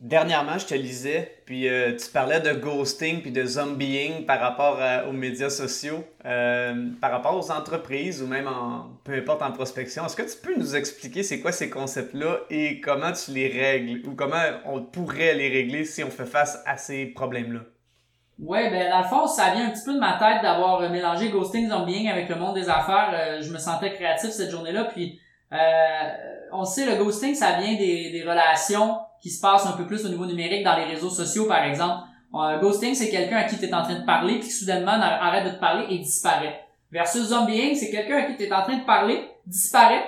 Dernièrement, 0.00 0.58
je 0.58 0.66
te 0.66 0.74
lisais, 0.74 1.42
puis 1.46 1.68
euh, 1.68 1.96
tu 1.96 2.10
parlais 2.10 2.40
de 2.40 2.52
ghosting 2.52 3.22
puis 3.22 3.30
de 3.30 3.44
zombieing 3.44 4.26
par 4.26 4.40
rapport 4.40 4.78
aux 5.08 5.12
médias 5.12 5.50
sociaux, 5.50 6.04
euh, 6.26 6.88
par 7.00 7.12
rapport 7.12 7.36
aux 7.36 7.50
entreprises 7.50 8.20
ou 8.20 8.26
même 8.26 8.48
en 8.48 8.90
peu 9.04 9.14
importe 9.14 9.40
en 9.42 9.52
prospection. 9.52 10.04
Est-ce 10.04 10.16
que 10.16 10.22
tu 10.22 10.36
peux 10.42 10.58
nous 10.58 10.74
expliquer 10.74 11.22
c'est 11.22 11.40
quoi 11.40 11.52
ces 11.52 11.70
concepts-là 11.70 12.40
et 12.50 12.80
comment 12.80 13.12
tu 13.12 13.30
les 13.30 13.48
règles 13.48 14.06
ou 14.06 14.14
comment 14.14 14.42
on 14.66 14.82
pourrait 14.82 15.34
les 15.34 15.48
régler 15.48 15.84
si 15.84 16.02
on 16.02 16.10
fait 16.10 16.26
face 16.26 16.62
à 16.66 16.76
ces 16.76 17.06
problèmes-là? 17.06 17.60
Ouais, 18.40 18.68
ben 18.70 18.90
dans 18.90 18.98
le 18.98 19.04
fond, 19.04 19.26
ça 19.28 19.52
vient 19.54 19.68
un 19.68 19.70
petit 19.70 19.84
peu 19.84 19.94
de 19.94 20.00
ma 20.00 20.18
tête 20.18 20.42
d'avoir 20.42 20.90
mélangé 20.90 21.30
ghosting, 21.30 21.68
zombieing 21.70 22.10
avec 22.10 22.28
le 22.28 22.34
monde 22.34 22.56
des 22.56 22.68
affaires. 22.68 23.12
Euh, 23.14 23.40
je 23.40 23.50
me 23.50 23.58
sentais 23.58 23.92
créatif 23.92 24.30
cette 24.30 24.50
journée-là, 24.50 24.84
puis 24.84 25.20
on 26.52 26.64
sait 26.64 26.84
le 26.84 26.96
ghosting, 27.02 27.34
ça 27.34 27.52
vient 27.52 27.74
des, 27.74 28.10
des 28.10 28.22
relations 28.22 28.98
qui 29.24 29.30
se 29.30 29.40
passe 29.40 29.64
un 29.64 29.72
peu 29.72 29.86
plus 29.86 30.04
au 30.04 30.10
niveau 30.10 30.26
numérique 30.26 30.62
dans 30.62 30.76
les 30.76 30.84
réseaux 30.84 31.08
sociaux, 31.08 31.46
par 31.46 31.64
exemple. 31.64 32.02
Euh, 32.34 32.60
ghosting, 32.60 32.94
c'est 32.94 33.08
quelqu'un 33.08 33.38
à 33.38 33.44
qui 33.44 33.56
tu 33.56 33.64
es 33.64 33.72
en 33.72 33.82
train 33.82 33.98
de 33.98 34.04
parler, 34.04 34.38
puis 34.38 34.50
soudainement 34.50 34.92
arrête 35.00 35.46
de 35.46 35.50
te 35.52 35.60
parler 35.60 35.86
et 35.88 35.98
disparaît. 35.98 36.62
Versus 36.92 37.28
zombieing, 37.28 37.74
c'est 37.74 37.90
quelqu'un 37.90 38.18
à 38.18 38.22
qui 38.24 38.36
tu 38.36 38.42
es 38.42 38.52
en 38.52 38.60
train 38.60 38.76
de 38.76 38.84
parler, 38.84 39.26
disparaît, 39.46 40.04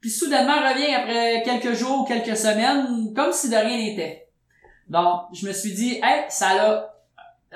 puis 0.00 0.08
soudainement 0.08 0.54
revient 0.54 0.94
après 0.94 1.42
quelques 1.42 1.72
jours 1.72 2.02
ou 2.02 2.04
quelques 2.04 2.36
semaines, 2.36 3.12
comme 3.12 3.32
si 3.32 3.50
de 3.50 3.56
rien 3.56 3.76
n'était. 3.76 4.28
Donc, 4.88 5.22
je 5.32 5.44
me 5.48 5.52
suis 5.52 5.72
dit, 5.72 5.98
hey, 6.00 6.26
ça 6.28 6.54
l'a... 6.54 6.94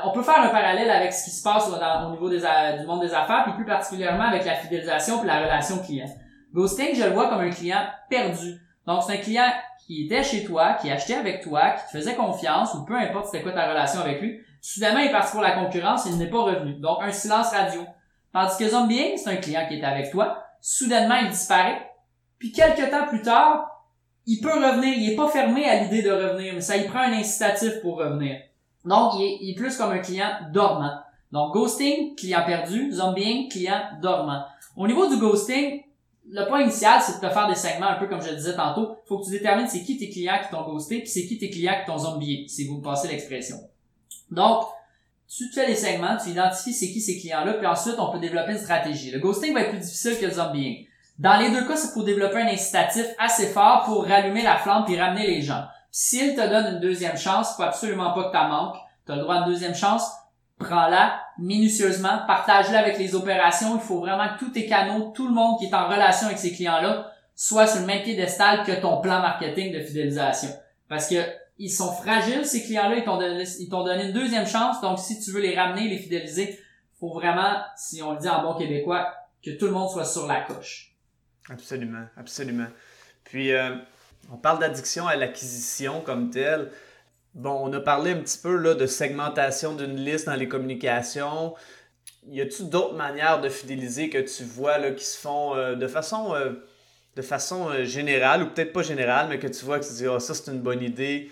On 0.02 0.10
peut 0.10 0.22
faire 0.24 0.40
un 0.40 0.48
parallèle 0.48 0.90
avec 0.90 1.12
ce 1.12 1.26
qui 1.26 1.30
se 1.30 1.44
passe 1.44 1.68
au 1.68 2.10
niveau 2.10 2.28
des, 2.28 2.40
du 2.40 2.86
monde 2.88 3.02
des 3.02 3.14
affaires, 3.14 3.44
puis 3.44 3.52
plus 3.52 3.66
particulièrement 3.66 4.24
avec 4.24 4.44
la 4.44 4.56
fidélisation 4.56 5.18
puis 5.18 5.28
la 5.28 5.38
relation 5.38 5.78
client. 5.78 6.08
Ghosting, 6.52 6.96
je 6.96 7.04
le 7.04 7.10
vois 7.10 7.28
comme 7.28 7.42
un 7.42 7.50
client 7.50 7.86
perdu. 8.10 8.60
Donc, 8.84 9.04
c'est 9.04 9.12
un 9.12 9.18
client 9.18 9.46
qui 9.86 10.04
était 10.04 10.22
chez 10.22 10.44
toi, 10.44 10.74
qui 10.74 10.90
achetait 10.90 11.14
avec 11.14 11.42
toi, 11.42 11.70
qui 11.72 11.86
te 11.86 11.98
faisait 11.98 12.14
confiance, 12.14 12.74
ou 12.74 12.84
peu 12.84 12.96
importe 12.96 13.26
c'était 13.26 13.42
quoi 13.42 13.52
ta 13.52 13.68
relation 13.68 14.00
avec 14.00 14.20
lui. 14.20 14.40
Soudainement, 14.60 15.00
il 15.00 15.08
est 15.08 15.12
parti 15.12 15.32
pour 15.32 15.42
la 15.42 15.52
concurrence 15.52 16.06
et 16.06 16.10
il 16.10 16.16
n'est 16.16 16.30
pas 16.30 16.42
revenu. 16.42 16.74
Donc, 16.74 16.98
un 17.02 17.12
silence 17.12 17.50
radio. 17.50 17.82
Tandis 18.32 18.56
que 18.58 18.68
Zombie, 18.68 19.18
c'est 19.18 19.30
un 19.30 19.36
client 19.36 19.66
qui 19.68 19.76
était 19.76 19.86
avec 19.86 20.10
toi. 20.10 20.42
Soudainement, 20.60 21.16
il 21.16 21.28
disparaît. 21.28 21.90
Puis 22.38 22.50
quelques 22.50 22.90
temps 22.90 23.06
plus 23.06 23.20
tard, 23.20 23.68
il 24.26 24.40
peut 24.40 24.54
revenir. 24.54 24.94
Il 24.96 25.12
est 25.12 25.16
pas 25.16 25.28
fermé 25.28 25.68
à 25.68 25.82
l'idée 25.82 26.02
de 26.02 26.10
revenir, 26.10 26.54
mais 26.54 26.62
ça 26.62 26.76
il 26.76 26.86
prend 26.86 27.00
un 27.00 27.12
incitatif 27.12 27.80
pour 27.82 27.98
revenir. 27.98 28.40
Donc, 28.86 29.12
il 29.18 29.50
est, 29.50 29.54
plus 29.54 29.76
comme 29.76 29.92
un 29.92 29.98
client 29.98 30.30
dormant. 30.52 30.98
Donc, 31.30 31.52
ghosting, 31.52 32.14
client 32.16 32.44
perdu. 32.46 32.90
Zombieing, 32.90 33.48
client 33.50 33.82
dormant. 34.00 34.44
Au 34.76 34.86
niveau 34.86 35.08
du 35.08 35.18
ghosting, 35.18 35.82
le 36.30 36.46
point 36.46 36.62
initial, 36.62 37.00
c'est 37.02 37.20
de 37.20 37.26
te 37.26 37.32
faire 37.32 37.48
des 37.48 37.54
segments, 37.54 37.88
un 37.88 37.98
peu 37.98 38.06
comme 38.06 38.22
je 38.22 38.30
le 38.30 38.36
disais 38.36 38.54
tantôt. 38.54 38.96
Faut 39.06 39.18
que 39.18 39.24
tu 39.24 39.30
détermines 39.30 39.68
c'est 39.68 39.82
qui 39.82 39.98
tes 39.98 40.08
clients 40.08 40.38
qui 40.42 40.50
t'ont 40.50 40.62
ghosté, 40.62 41.00
puis 41.00 41.08
c'est 41.08 41.26
qui 41.26 41.38
tes 41.38 41.50
clients 41.50 41.74
qui 41.80 41.86
t'ont 41.86 41.98
zombié, 41.98 42.46
si 42.48 42.66
vous 42.66 42.78
me 42.78 42.82
passez 42.82 43.08
l'expression. 43.08 43.56
Donc, 44.30 44.64
tu 45.28 45.48
te 45.50 45.54
fais 45.54 45.66
des 45.66 45.76
segments, 45.76 46.16
tu 46.22 46.30
identifies 46.30 46.72
c'est 46.72 46.90
qui 46.90 47.00
ces 47.00 47.18
clients-là, 47.18 47.54
puis 47.54 47.66
ensuite, 47.66 47.96
on 47.98 48.10
peut 48.10 48.18
développer 48.18 48.52
une 48.52 48.58
stratégie. 48.58 49.10
Le 49.10 49.18
ghosting 49.18 49.52
va 49.52 49.60
être 49.60 49.70
plus 49.70 49.80
difficile 49.80 50.18
que 50.18 50.26
le 50.26 50.32
zombieing. 50.32 50.86
Dans 51.18 51.38
les 51.38 51.50
deux 51.50 51.66
cas, 51.66 51.76
c'est 51.76 51.92
pour 51.92 52.04
développer 52.04 52.38
un 52.38 52.48
incitatif 52.48 53.06
assez 53.18 53.46
fort 53.46 53.84
pour 53.84 54.04
rallumer 54.06 54.42
la 54.42 54.56
flamme 54.56 54.84
puis 54.84 54.98
ramener 54.98 55.26
les 55.26 55.42
gens. 55.42 55.64
S'il 55.90 56.34
te 56.34 56.40
donne 56.40 56.74
une 56.74 56.80
deuxième 56.80 57.16
chance, 57.16 57.54
faut 57.56 57.62
absolument 57.62 58.12
pas 58.12 58.24
que 58.24 58.36
tu 58.36 58.48
manques. 58.48 58.76
Tu 59.06 59.12
as 59.12 59.16
le 59.16 59.22
droit 59.22 59.36
à 59.36 59.38
une 59.38 59.52
deuxième 59.52 59.74
chance, 59.74 60.10
prends-la 60.58 61.20
minutieusement, 61.38 62.20
partage-la 62.26 62.78
avec 62.78 62.98
les 62.98 63.14
opérations. 63.14 63.76
Il 63.76 63.80
faut 63.80 64.00
vraiment 64.00 64.28
que 64.34 64.38
tous 64.38 64.50
tes 64.50 64.66
canaux, 64.66 65.12
tout 65.14 65.26
le 65.26 65.34
monde 65.34 65.58
qui 65.58 65.66
est 65.66 65.74
en 65.74 65.88
relation 65.88 66.26
avec 66.26 66.38
ces 66.38 66.52
clients-là, 66.52 67.10
soit 67.34 67.66
sur 67.66 67.80
le 67.80 67.86
même 67.86 68.02
piédestal 68.02 68.64
que 68.64 68.80
ton 68.80 69.00
plan 69.00 69.20
marketing 69.20 69.72
de 69.72 69.80
fidélisation. 69.80 70.50
Parce 70.88 71.08
que 71.08 71.16
ils 71.58 71.70
sont 71.70 71.92
fragiles, 71.92 72.44
ces 72.44 72.62
clients-là, 72.62 72.96
ils 72.96 73.04
t'ont 73.04 73.18
donné, 73.18 73.44
donné 73.70 74.04
une 74.06 74.12
deuxième 74.12 74.46
chance. 74.46 74.80
Donc, 74.80 74.98
si 74.98 75.20
tu 75.20 75.30
veux 75.30 75.40
les 75.40 75.54
ramener, 75.54 75.88
les 75.88 75.98
fidéliser, 75.98 76.58
faut 76.98 77.12
vraiment, 77.12 77.62
si 77.76 78.02
on 78.02 78.12
le 78.12 78.18
dit 78.18 78.28
en 78.28 78.42
bon 78.42 78.54
québécois, 78.54 79.12
que 79.44 79.50
tout 79.50 79.66
le 79.66 79.72
monde 79.72 79.88
soit 79.90 80.04
sur 80.04 80.26
la 80.26 80.40
coche. 80.40 80.94
Absolument, 81.48 82.06
absolument. 82.16 82.66
Puis, 83.24 83.52
euh, 83.52 83.76
on 84.32 84.36
parle 84.36 84.58
d'addiction 84.58 85.06
à 85.06 85.16
l'acquisition 85.16 86.00
comme 86.00 86.30
telle. 86.30 86.70
Bon, 87.34 87.58
on 87.64 87.72
a 87.72 87.80
parlé 87.80 88.12
un 88.12 88.20
petit 88.20 88.38
peu 88.38 88.56
là, 88.56 88.74
de 88.74 88.86
segmentation 88.86 89.74
d'une 89.74 89.96
liste 89.96 90.26
dans 90.26 90.36
les 90.36 90.46
communications. 90.46 91.54
Y 92.28 92.40
a-t-il 92.40 92.70
d'autres 92.70 92.94
manières 92.94 93.40
de 93.40 93.48
fidéliser 93.48 94.08
que 94.08 94.18
tu 94.18 94.44
vois 94.44 94.78
là, 94.78 94.92
qui 94.92 95.04
se 95.04 95.18
font 95.18 95.54
euh, 95.56 95.74
de 95.74 95.88
façon, 95.88 96.32
euh, 96.34 96.52
de 97.16 97.22
façon 97.22 97.70
euh, 97.70 97.84
générale, 97.84 98.44
ou 98.44 98.46
peut-être 98.50 98.72
pas 98.72 98.82
générale, 98.82 99.26
mais 99.28 99.40
que 99.40 99.48
tu 99.48 99.64
vois 99.64 99.80
que 99.80 99.84
tu 99.84 99.92
dis 99.94 100.06
oh, 100.06 100.20
ça 100.20 100.32
c'est 100.32 100.50
une 100.52 100.60
bonne 100.60 100.82
idée, 100.82 101.30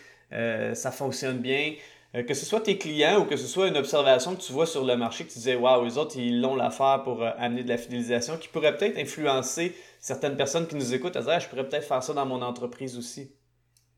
ça 0.74 0.90
fonctionne 0.90 1.38
bien. 1.38 1.74
que 2.14 2.34
ce 2.34 2.46
soit 2.46 2.60
tes 2.62 2.78
clients 2.78 3.20
ou 3.20 3.24
que 3.26 3.36
ce 3.36 3.46
soit 3.46 3.68
une 3.68 3.76
observation 3.76 4.34
que 4.34 4.40
tu 4.40 4.52
vois 4.52 4.66
sur 4.66 4.84
le 4.84 4.96
marché, 4.96 5.24
que 5.24 5.30
tu 5.30 5.38
disais 5.38 5.54
Waouh, 5.54 5.84
les 5.84 5.98
autres, 5.98 6.16
ils 6.16 6.40
l'ont 6.40 6.56
l'affaire 6.56 7.02
pour 7.04 7.22
amener 7.22 7.62
de 7.62 7.68
la 7.68 7.78
fidélisation, 7.78 8.38
qui 8.38 8.48
pourrait 8.48 8.76
peut-être 8.76 8.98
influencer 8.98 9.76
certaines 10.00 10.36
personnes 10.36 10.66
qui 10.66 10.74
nous 10.74 10.94
écoutent 10.94 11.16
à 11.16 11.20
dire 11.20 11.32
ah, 11.34 11.38
Je 11.38 11.48
pourrais 11.48 11.68
peut-être 11.68 11.86
faire 11.86 12.02
ça 12.02 12.12
dans 12.14 12.26
mon 12.26 12.42
entreprise 12.42 12.96
aussi. 12.96 13.30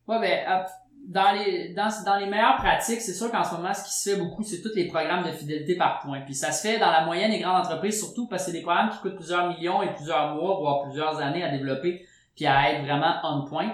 Ouais, 0.07 0.19
ben, 0.19 0.65
dans 1.07 1.31
les 1.31 1.73
dans, 1.73 1.89
dans 2.05 2.17
les 2.17 2.25
meilleures 2.25 2.57
pratiques, 2.57 3.01
c'est 3.01 3.13
sûr 3.13 3.31
qu'en 3.31 3.43
ce 3.43 3.53
moment, 3.55 3.73
ce 3.73 3.83
qui 3.83 3.93
se 3.93 4.09
fait 4.09 4.17
beaucoup, 4.17 4.43
c'est 4.43 4.61
tous 4.61 4.75
les 4.75 4.87
programmes 4.87 5.23
de 5.23 5.31
fidélité 5.31 5.75
par 5.75 5.99
points. 5.99 6.21
Puis 6.21 6.35
ça 6.35 6.51
se 6.51 6.67
fait 6.67 6.79
dans 6.79 6.91
la 6.91 7.05
moyenne 7.05 7.31
et 7.31 7.39
grande 7.39 7.61
entreprise, 7.61 7.99
surtout 7.99 8.27
parce 8.27 8.43
que 8.45 8.51
c'est 8.51 8.57
des 8.57 8.63
programmes 8.63 8.89
qui 8.89 8.97
coûtent 8.99 9.15
plusieurs 9.15 9.47
millions 9.47 9.81
et 9.83 9.93
plusieurs 9.93 10.35
mois, 10.35 10.57
voire 10.59 10.83
plusieurs 10.83 11.19
années 11.19 11.43
à 11.43 11.49
développer, 11.49 12.05
puis 12.35 12.45
à 12.45 12.71
être 12.71 12.83
vraiment 12.83 13.15
on 13.23 13.45
point. 13.45 13.73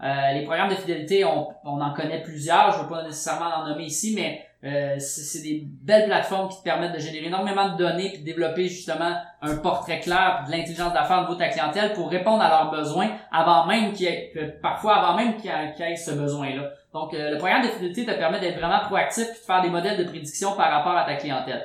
Euh, 0.00 0.32
les 0.32 0.44
programmes 0.44 0.70
de 0.70 0.76
fidélité, 0.76 1.24
on, 1.24 1.48
on 1.64 1.80
en 1.80 1.92
connaît 1.92 2.22
plusieurs. 2.22 2.72
Je 2.72 2.78
ne 2.78 2.82
veux 2.84 2.88
pas 2.88 3.02
nécessairement 3.02 3.50
en 3.56 3.68
nommer 3.68 3.84
ici, 3.84 4.12
mais 4.14 4.47
euh, 4.64 4.96
c'est 4.98 5.42
des 5.42 5.62
belles 5.64 6.06
plateformes 6.06 6.48
qui 6.48 6.58
te 6.58 6.64
permettent 6.64 6.94
de 6.94 6.98
générer 6.98 7.26
énormément 7.26 7.68
de 7.70 7.76
données 7.76 8.10
puis 8.10 8.18
de 8.18 8.24
développer 8.24 8.66
justement 8.66 9.14
un 9.40 9.56
portrait 9.56 10.00
clair 10.00 10.44
de 10.46 10.50
l'intelligence 10.50 10.92
d'affaires 10.92 11.28
de 11.28 11.34
ta 11.36 11.48
clientèle 11.48 11.92
pour 11.92 12.10
répondre 12.10 12.42
à 12.42 12.48
leurs 12.48 12.70
besoins 12.72 13.08
avant 13.30 13.66
même 13.66 13.92
qu'il 13.92 14.06
y 14.06 14.08
ait, 14.08 14.58
parfois 14.60 14.96
avant 14.96 15.16
même 15.16 15.36
qu'il 15.36 15.48
y, 15.48 15.82
ait 15.82 15.96
ce 15.96 16.10
besoin-là. 16.10 16.70
Donc, 16.92 17.14
euh, 17.14 17.30
le 17.30 17.38
programme 17.38 17.62
de 17.62 17.68
fidélité 17.68 18.04
te 18.04 18.10
permet 18.10 18.40
d'être 18.40 18.58
vraiment 18.58 18.80
proactif 18.80 19.28
et 19.28 19.32
de 19.32 19.36
faire 19.36 19.62
des 19.62 19.70
modèles 19.70 19.96
de 19.96 20.10
prédiction 20.10 20.56
par 20.56 20.72
rapport 20.72 20.96
à 20.96 21.04
ta 21.04 21.14
clientèle. 21.14 21.64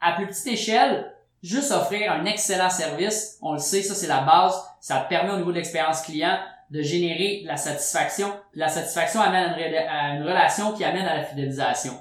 À 0.00 0.12
plus 0.14 0.26
petite 0.26 0.48
échelle, 0.48 1.12
juste 1.44 1.70
offrir 1.70 2.10
un 2.10 2.24
excellent 2.24 2.70
service, 2.70 3.38
on 3.40 3.52
le 3.52 3.60
sait, 3.60 3.82
ça 3.82 3.94
c'est 3.94 4.08
la 4.08 4.22
base, 4.22 4.60
ça 4.80 4.98
te 4.98 5.08
permet 5.08 5.30
au 5.30 5.36
niveau 5.36 5.52
de 5.52 5.58
l'expérience 5.58 6.02
client 6.02 6.40
de 6.70 6.82
générer 6.82 7.42
de 7.44 7.48
la 7.48 7.56
satisfaction. 7.56 8.32
La 8.54 8.68
satisfaction 8.68 9.20
amène 9.20 9.54
à 9.88 10.16
une 10.16 10.22
relation 10.24 10.72
qui 10.72 10.82
amène 10.82 11.06
à 11.06 11.18
la 11.18 11.22
fidélisation. 11.22 11.92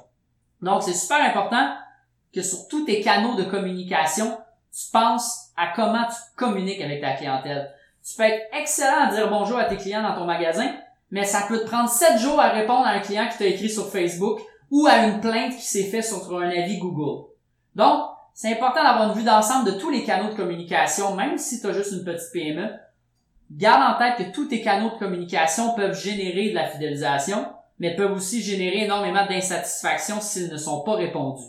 Donc, 0.62 0.84
c'est 0.84 0.94
super 0.94 1.22
important 1.22 1.76
que 2.34 2.42
sur 2.42 2.68
tous 2.68 2.86
tes 2.86 3.02
canaux 3.02 3.36
de 3.36 3.44
communication, 3.44 4.38
tu 4.72 4.90
penses 4.92 5.50
à 5.58 5.68
comment 5.76 6.06
tu 6.06 6.16
communiques 6.38 6.82
avec 6.82 7.02
ta 7.02 7.14
clientèle. 7.14 7.72
Tu 8.04 8.16
peux 8.16 8.24
être 8.24 8.48
excellent 8.54 9.08
à 9.08 9.12
dire 9.12 9.30
bonjour 9.30 9.58
à 9.58 9.66
tes 9.66 9.78
clients 9.78 10.02
dans 10.02 10.16
ton 10.16 10.26
magasin, 10.26 10.74
mais 11.12 11.26
ça 11.26 11.46
peut 11.48 11.60
te 11.60 11.66
prendre 11.66 11.90
7 11.90 12.18
jours 12.20 12.40
à 12.40 12.50
répondre 12.50 12.86
à 12.86 12.92
un 12.92 13.00
client 13.00 13.28
qui 13.30 13.38
t'a 13.38 13.46
écrit 13.46 13.70
sur 13.70 13.90
Facebook 13.90 14.40
ou 14.72 14.88
à 14.88 15.06
une 15.06 15.20
plainte 15.20 15.56
qui 15.56 15.66
s'est 15.66 15.84
faite 15.84 16.06
sur 16.06 16.40
un 16.40 16.50
avis 16.50 16.78
Google. 16.78 17.28
Donc, 17.76 18.06
c'est 18.34 18.54
important 18.54 18.84
d'avoir 18.84 19.10
une 19.10 19.18
vue 19.18 19.26
d'ensemble 19.26 19.72
de 19.72 19.78
tous 19.78 19.90
les 19.90 20.04
canaux 20.04 20.30
de 20.30 20.36
communication, 20.36 21.16
même 21.16 21.38
si 21.38 21.60
tu 21.60 21.68
as 21.68 21.74
juste 21.74 21.92
une 21.92 22.06
petite 22.06 22.32
PME. 22.32 22.70
Garde 23.52 23.84
en 23.84 23.98
tête 23.98 24.16
que 24.16 24.34
tous 24.34 24.46
tes 24.46 24.62
canaux 24.62 24.92
de 24.92 24.98
communication 24.98 25.74
peuvent 25.76 26.00
générer 26.00 26.50
de 26.50 26.56
la 26.56 26.68
fidélisation, 26.68 27.46
mais 27.82 27.96
peuvent 27.96 28.14
aussi 28.14 28.44
générer 28.44 28.84
énormément 28.84 29.26
d'insatisfaction 29.26 30.22
s'ils 30.22 30.52
ne 30.52 30.58
sont 30.58 30.82
pas 30.82 30.94
répondus. 30.94 31.48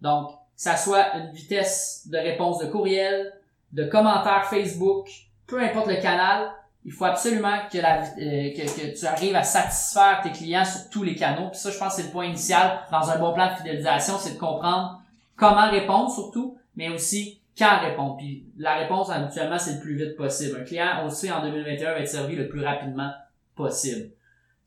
Donc, 0.00 0.30
que 0.30 0.34
ça 0.56 0.76
soit 0.76 1.14
une 1.14 1.30
vitesse 1.30 2.08
de 2.10 2.18
réponse 2.18 2.58
de 2.58 2.66
courriel, 2.66 3.32
de 3.70 3.84
commentaires 3.84 4.46
Facebook, 4.46 5.08
peu 5.46 5.62
importe 5.62 5.86
le 5.86 6.02
canal, 6.02 6.50
il 6.84 6.90
faut 6.90 7.04
absolument 7.04 7.58
euh, 7.76 8.50
que, 8.50 8.98
tu 8.98 9.06
arrives 9.06 9.36
à 9.36 9.44
satisfaire 9.44 10.20
tes 10.24 10.32
clients 10.32 10.64
sur 10.64 10.90
tous 10.90 11.04
les 11.04 11.14
canaux. 11.14 11.50
Puis 11.50 11.60
ça, 11.60 11.70
je 11.70 11.78
pense 11.78 11.94
que 11.94 12.02
c'est 12.02 12.08
le 12.08 12.12
point 12.12 12.24
initial 12.24 12.80
dans 12.90 13.08
un 13.08 13.20
bon 13.20 13.32
plan 13.32 13.52
de 13.52 13.56
fidélisation, 13.58 14.18
c'est 14.18 14.34
de 14.34 14.40
comprendre 14.40 15.00
comment 15.36 15.70
répondre 15.70 16.10
surtout, 16.10 16.58
mais 16.74 16.88
aussi 16.88 17.40
quand 17.56 17.78
répondre. 17.78 18.16
Puis 18.16 18.46
la 18.58 18.74
réponse, 18.74 19.10
habituellement, 19.10 19.60
c'est 19.60 19.74
le 19.74 19.80
plus 19.80 19.94
vite 19.94 20.16
possible. 20.16 20.58
Un 20.60 20.64
client, 20.64 21.08
sait, 21.08 21.30
en 21.30 21.40
2021, 21.40 21.92
va 21.92 22.00
être 22.00 22.08
servi 22.08 22.34
le 22.34 22.48
plus 22.48 22.64
rapidement 22.64 23.12
possible. 23.54 24.10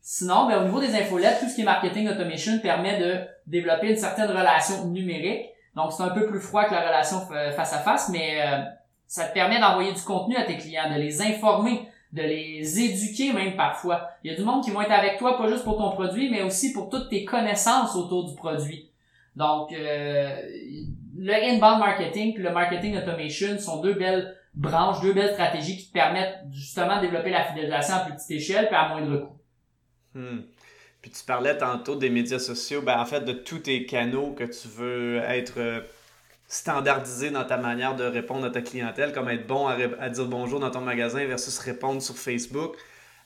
Sinon, 0.08 0.46
ben, 0.46 0.62
au 0.62 0.64
niveau 0.66 0.78
des 0.78 0.94
infolettes, 0.94 1.40
tout 1.40 1.48
ce 1.48 1.56
qui 1.56 1.62
est 1.62 1.64
marketing 1.64 2.08
automation 2.08 2.60
permet 2.60 3.00
de 3.00 3.18
développer 3.48 3.90
une 3.90 3.96
certaine 3.96 4.30
relation 4.30 4.84
numérique. 4.84 5.46
Donc, 5.74 5.90
c'est 5.92 6.04
un 6.04 6.10
peu 6.10 6.28
plus 6.28 6.38
froid 6.38 6.64
que 6.64 6.72
la 6.72 6.86
relation 6.86 7.22
face 7.56 7.72
à 7.72 7.78
face, 7.78 8.08
mais 8.10 8.40
euh, 8.40 8.60
ça 9.08 9.24
te 9.24 9.34
permet 9.34 9.58
d'envoyer 9.58 9.92
du 9.92 10.00
contenu 10.02 10.36
à 10.36 10.44
tes 10.44 10.58
clients, 10.58 10.88
de 10.94 11.00
les 11.00 11.22
informer, 11.22 11.88
de 12.12 12.22
les 12.22 12.80
éduquer 12.80 13.32
même 13.32 13.56
parfois. 13.56 14.08
Il 14.22 14.30
y 14.30 14.34
a 14.34 14.36
du 14.36 14.44
monde 14.44 14.62
qui 14.62 14.70
vont 14.70 14.80
être 14.80 14.92
avec 14.92 15.18
toi, 15.18 15.36
pas 15.36 15.48
juste 15.48 15.64
pour 15.64 15.76
ton 15.76 15.90
produit, 15.90 16.30
mais 16.30 16.42
aussi 16.42 16.72
pour 16.72 16.88
toutes 16.88 17.08
tes 17.10 17.24
connaissances 17.24 17.96
autour 17.96 18.28
du 18.28 18.36
produit. 18.36 18.88
Donc, 19.34 19.72
euh, 19.72 20.40
le 21.18 21.34
inbound 21.34 21.80
marketing 21.80 22.32
puis 22.32 22.44
le 22.44 22.52
marketing 22.52 22.96
automation 22.96 23.58
sont 23.58 23.80
deux 23.80 23.94
belles 23.94 24.36
branches, 24.54 25.00
deux 25.00 25.14
belles 25.14 25.32
stratégies 25.32 25.76
qui 25.76 25.88
te 25.88 25.92
permettent 25.92 26.44
justement 26.52 26.98
de 26.98 27.00
développer 27.00 27.30
la 27.30 27.42
fidélisation 27.42 27.96
à 27.96 27.98
plus 28.04 28.14
petite 28.14 28.30
échelle 28.30 28.68
puis 28.68 28.76
à 28.76 28.88
moindre 28.90 29.16
coût. 29.16 29.35
Hmm. 30.16 30.40
Puis 31.02 31.10
tu 31.10 31.24
parlais 31.24 31.56
tantôt 31.58 31.94
des 31.94 32.08
médias 32.08 32.38
sociaux, 32.38 32.80
ben 32.80 32.98
en 32.98 33.04
fait 33.04 33.20
de 33.20 33.32
tous 33.32 33.58
tes 33.58 33.84
canaux 33.84 34.32
que 34.32 34.44
tu 34.44 34.66
veux 34.66 35.18
être 35.18 35.58
euh, 35.58 35.80
standardisé 36.48 37.30
dans 37.30 37.44
ta 37.44 37.58
manière 37.58 37.94
de 37.94 38.04
répondre 38.04 38.46
à 38.46 38.50
ta 38.50 38.62
clientèle, 38.62 39.12
comme 39.12 39.28
être 39.28 39.46
bon 39.46 39.66
à, 39.68 40.08
dire 40.08 40.24
bonjour 40.24 40.58
dans 40.58 40.70
ton 40.70 40.80
magasin 40.80 41.24
versus 41.26 41.58
répondre 41.58 42.00
sur 42.00 42.16
Facebook. 42.16 42.76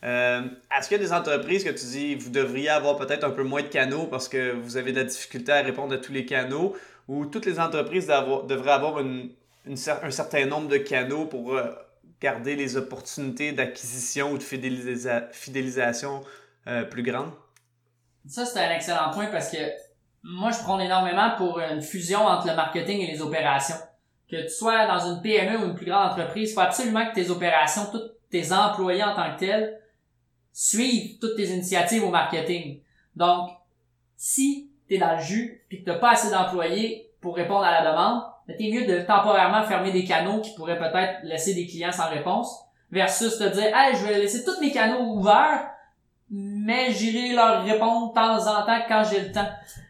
Euh, 0.03 0.43
est-ce 0.77 0.89
qu'il 0.89 0.97
y 0.97 1.01
a 1.01 1.05
des 1.05 1.13
entreprises 1.13 1.63
que 1.63 1.71
tu 1.71 1.87
dis 1.87 2.17
vous 2.17 2.31
devriez 2.31 2.71
avoir 2.71 2.97
peut-être 2.97 3.23
un 3.23 3.31
peu 3.31 3.45
moins 3.45 3.63
de 3.63 3.69
canaux 3.69 4.07
parce 4.07 4.29
que 4.29 4.53
vous 4.53 4.77
avez 4.77 4.91
de 4.93 4.99
la 4.99 5.05
difficulté 5.05 5.53
à 5.53 5.63
répondre 5.63 5.95
à 5.95 5.99
tous 5.99 6.13
les 6.13 6.27
canaux? 6.27 6.77
Ou 7.07 7.27
toutes 7.27 7.47
les 7.47 7.61
entreprises 7.61 8.09
devraient 8.09 8.73
avoir 8.73 8.99
un 8.99 10.11
certain 10.11 10.47
nombre 10.47 10.69
de 10.69 10.79
canaux 10.79 11.27
pour 11.27 11.57
euh, 11.57 11.65
garder 12.21 12.57
les 12.57 12.77
opportunités 12.77 13.53
d'acquisition 13.53 14.33
ou 14.33 14.39
de 14.39 14.43
fidélisation 15.33 16.23
euh, 16.67 16.85
plus 16.85 17.03
grande? 17.03 17.33
Ça, 18.27 18.45
c'est 18.45 18.61
un 18.61 18.71
excellent 18.71 19.11
point 19.13 19.27
parce 19.27 19.51
que 19.51 19.59
Moi, 20.23 20.51
je 20.51 20.59
prends 20.59 20.79
énormément 20.79 21.31
pour 21.37 21.61
une 21.61 21.81
fusion 21.81 22.21
entre 22.27 22.47
le 22.47 22.55
marketing 22.55 23.01
et 23.01 23.11
les 23.11 23.23
opérations. 23.23 23.77
Que 24.31 24.43
tu 24.43 24.51
sois 24.51 24.87
dans 24.87 24.99
une 24.99 25.23
PME 25.23 25.59
ou 25.59 25.65
une 25.69 25.75
plus 25.75 25.87
grande 25.87 26.11
entreprise, 26.11 26.51
il 26.51 26.55
faut 26.55 26.61
absolument 26.61 27.07
que 27.09 27.15
tes 27.15 27.31
opérations, 27.31 27.87
tous 27.91 28.03
tes 28.31 28.53
employés 28.53 29.03
en 29.03 29.15
tant 29.15 29.35
que 29.35 29.41
tels, 29.41 29.81
suivent 30.53 31.19
toutes 31.21 31.37
tes 31.37 31.49
initiatives 31.49 32.05
au 32.05 32.11
marketing. 32.11 32.81
Donc, 33.17 33.51
si 34.17 34.71
tu 34.87 34.95
es 34.95 34.99
dans 34.99 35.17
le 35.17 35.23
jus 35.23 35.65
puis 35.69 35.81
que 35.81 35.85
tu 35.85 35.91
n'as 35.91 35.99
pas 35.99 36.11
assez 36.11 36.31
d'employés 36.31 37.11
pour 37.21 37.35
répondre 37.35 37.65
à 37.65 37.83
la 37.83 37.91
demande, 37.91 38.23
ben, 38.47 38.57
t'es 38.57 38.71
mieux 38.71 38.87
de 38.87 39.03
temporairement 39.03 39.65
fermer 39.65 39.91
des 39.91 40.05
canaux 40.05 40.41
qui 40.41 40.55
pourraient 40.55 40.79
peut-être 40.79 41.21
laisser 41.23 41.55
des 41.55 41.67
clients 41.67 41.93
sans 41.93 42.11
réponse 42.11 42.55
versus 42.91 43.39
te 43.39 43.45
dire 43.45 43.77
hey 43.77 43.97
je 43.97 44.05
vais 44.05 44.19
laisser 44.19 44.45
tous 44.45 44.61
mes 44.61 44.73
canaux 44.73 45.15
ouverts 45.15 45.71
mais 46.31 46.93
j'irai 46.93 47.35
leur 47.35 47.65
répondre 47.65 48.11
de 48.11 48.15
temps 48.15 48.39
en 48.39 48.65
temps 48.65 48.81
quand 48.89 49.03
j'ai 49.11 49.21
le 49.21 49.33
temps. 49.33 49.49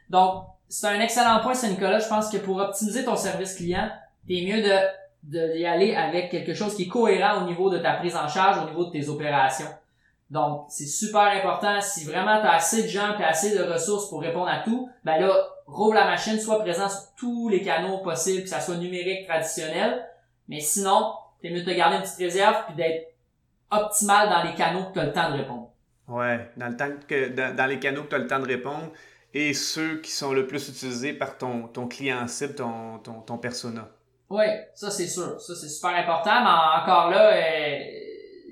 Donc 0.09 0.45
c'est 0.69 0.87
un 0.87 1.01
excellent 1.01 1.41
point 1.41 1.55
c'est 1.55 1.69
Nicolas. 1.69 1.99
Je 1.99 2.09
pense 2.09 2.31
que 2.31 2.39
pour 2.39 2.57
optimiser 2.57 3.05
ton 3.05 3.17
service 3.17 3.55
client 3.55 3.91
t'es 4.27 4.43
mieux 4.47 4.63
de 4.63 4.79
d'y 5.23 5.67
aller 5.67 5.95
avec 5.95 6.31
quelque 6.31 6.55
chose 6.55 6.75
qui 6.75 6.85
est 6.85 6.89
cohérent 6.89 7.43
au 7.43 7.47
niveau 7.47 7.69
de 7.69 7.77
ta 7.77 7.93
prise 7.95 8.17
en 8.17 8.27
charge 8.27 8.65
au 8.65 8.71
niveau 8.71 8.87
de 8.87 8.91
tes 8.91 9.11
opérations. 9.11 9.69
Donc 10.31 10.65
c'est 10.69 10.87
super 10.87 11.23
important. 11.23 11.79
Si 11.83 12.05
vraiment 12.05 12.41
tu 12.41 12.47
as 12.47 12.55
assez 12.55 12.85
de 12.85 12.89
gens 12.89 13.19
et 13.19 13.25
assez 13.25 13.57
de 13.57 13.63
ressources 13.63 14.09
pour 14.09 14.23
répondre 14.23 14.49
à 14.49 14.61
tout 14.61 14.89
ben 15.05 15.21
là 15.21 15.35
roule 15.67 15.95
la 15.95 16.07
machine 16.07 16.41
soit 16.41 16.61
présent 16.61 16.89
sur 16.89 17.15
tous 17.17 17.49
les 17.49 17.63
canaux 17.63 17.99
possibles 17.99 18.45
que 18.45 18.49
ça 18.49 18.61
soit 18.61 18.77
numérique 18.77 19.29
traditionnel. 19.29 20.07
Mais 20.49 20.61
sinon 20.61 21.13
t'es 21.43 21.51
mieux 21.51 21.63
de 21.63 21.71
te 21.71 21.77
garder 21.77 21.97
une 21.97 22.03
petite 22.03 22.19
réserve 22.19 22.65
puis 22.67 22.77
d'être 22.77 23.13
optimal 23.71 24.31
dans 24.31 24.43
les 24.43 24.55
canaux 24.55 24.85
que 24.87 24.95
tu 24.95 25.01
as 25.01 25.05
le 25.05 25.13
temps 25.13 25.31
de 25.31 25.37
répondre. 25.37 25.70
Ouais, 26.11 26.51
dans 26.57 26.69
le 26.69 26.77
temps 26.77 26.89
que 27.07 27.29
dans, 27.29 27.67
les 27.67 27.79
canaux 27.79 28.03
que 28.03 28.09
tu 28.09 28.15
as 28.17 28.19
le 28.19 28.27
temps 28.27 28.41
de 28.41 28.47
répondre 28.47 28.91
et 29.33 29.55
ceux 29.55 30.01
qui 30.01 30.11
sont 30.11 30.33
le 30.33 30.45
plus 30.45 30.69
utilisés 30.69 31.13
par 31.13 31.39
ton, 31.39 31.69
ton 31.69 31.87
client 31.87 32.27
cible, 32.27 32.57
ton, 32.57 32.99
ton, 32.99 33.21
ton 33.21 33.39
persona. 33.39 33.89
Oui, 34.29 34.45
ça 34.75 34.91
c'est 34.91 35.07
sûr. 35.07 35.41
Ça 35.41 35.55
c'est 35.55 35.69
super 35.69 35.91
important, 35.91 36.43
mais 36.43 36.83
encore 36.83 37.11
là, 37.11 37.33
euh, 37.33 37.79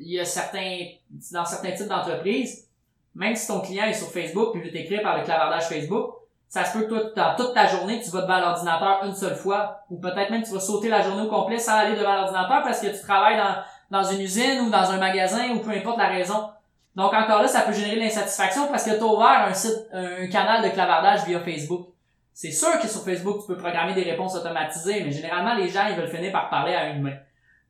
il 0.00 0.12
y 0.12 0.20
a 0.20 0.24
certains 0.24 0.86
dans 1.32 1.44
certains 1.44 1.72
types 1.72 1.88
d'entreprises, 1.88 2.68
même 3.16 3.34
si 3.34 3.48
ton 3.48 3.60
client 3.60 3.86
est 3.86 3.94
sur 3.94 4.08
Facebook 4.08 4.52
puis 4.52 4.62
veut 4.62 4.70
t'écrire 4.70 5.02
par 5.02 5.18
le 5.18 5.24
clavardage 5.24 5.68
Facebook, 5.68 6.14
ça 6.48 6.64
se 6.64 6.78
peut 6.78 6.84
que 6.84 6.88
toi, 6.88 7.00
dans 7.16 7.34
toute 7.36 7.54
ta 7.54 7.66
journée, 7.66 8.00
tu 8.00 8.10
vas 8.10 8.22
devant 8.22 8.38
l'ordinateur 8.38 9.00
une 9.04 9.14
seule 9.16 9.34
fois, 9.34 9.80
ou 9.90 9.98
peut-être 9.98 10.30
même 10.30 10.44
tu 10.44 10.52
vas 10.52 10.60
sauter 10.60 10.88
la 10.88 11.02
journée 11.02 11.22
au 11.22 11.28
complet 11.28 11.58
sans 11.58 11.72
aller 11.72 11.96
devant 11.96 12.14
l'ordinateur 12.14 12.62
parce 12.62 12.80
que 12.80 12.86
tu 12.86 13.02
travailles 13.02 13.36
dans, 13.36 13.98
dans 13.98 14.08
une 14.08 14.20
usine 14.20 14.60
ou 14.60 14.70
dans 14.70 14.90
un 14.90 14.98
magasin 14.98 15.50
ou 15.50 15.58
peu 15.58 15.70
importe 15.70 15.98
la 15.98 16.08
raison. 16.08 16.50
Donc 16.96 17.12
encore 17.14 17.42
là, 17.42 17.48
ça 17.48 17.62
peut 17.62 17.72
générer 17.72 17.96
de 17.96 18.00
l'insatisfaction 18.00 18.68
parce 18.68 18.84
que 18.84 18.90
tu 18.90 19.00
as 19.00 19.06
ouvert 19.06 19.46
un 19.48 19.54
site, 19.54 19.86
un 19.92 20.26
canal 20.28 20.62
de 20.64 20.68
clavardage 20.70 21.24
via 21.26 21.40
Facebook. 21.40 21.88
C'est 22.32 22.52
sûr 22.52 22.78
que 22.80 22.86
sur 22.86 23.04
Facebook, 23.04 23.40
tu 23.40 23.46
peux 23.48 23.56
programmer 23.56 23.94
des 23.94 24.04
réponses 24.04 24.36
automatisées, 24.36 25.02
mais 25.04 25.10
généralement, 25.10 25.54
les 25.54 25.68
gens, 25.68 25.86
ils 25.88 25.96
veulent 25.96 26.08
finir 26.08 26.30
par 26.30 26.48
parler 26.50 26.72
à 26.72 26.90
une 26.90 27.02
main. 27.02 27.16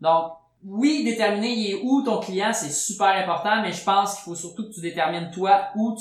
Donc, 0.00 0.32
oui, 0.64 1.04
déterminer 1.04 1.80
où 1.82 2.02
ton 2.02 2.20
client, 2.20 2.52
c'est 2.52 2.70
super 2.70 3.08
important, 3.08 3.62
mais 3.62 3.72
je 3.72 3.82
pense 3.82 4.16
qu'il 4.16 4.24
faut 4.24 4.34
surtout 4.34 4.68
que 4.68 4.74
tu 4.74 4.80
détermines 4.80 5.30
toi 5.30 5.68
où 5.76 5.96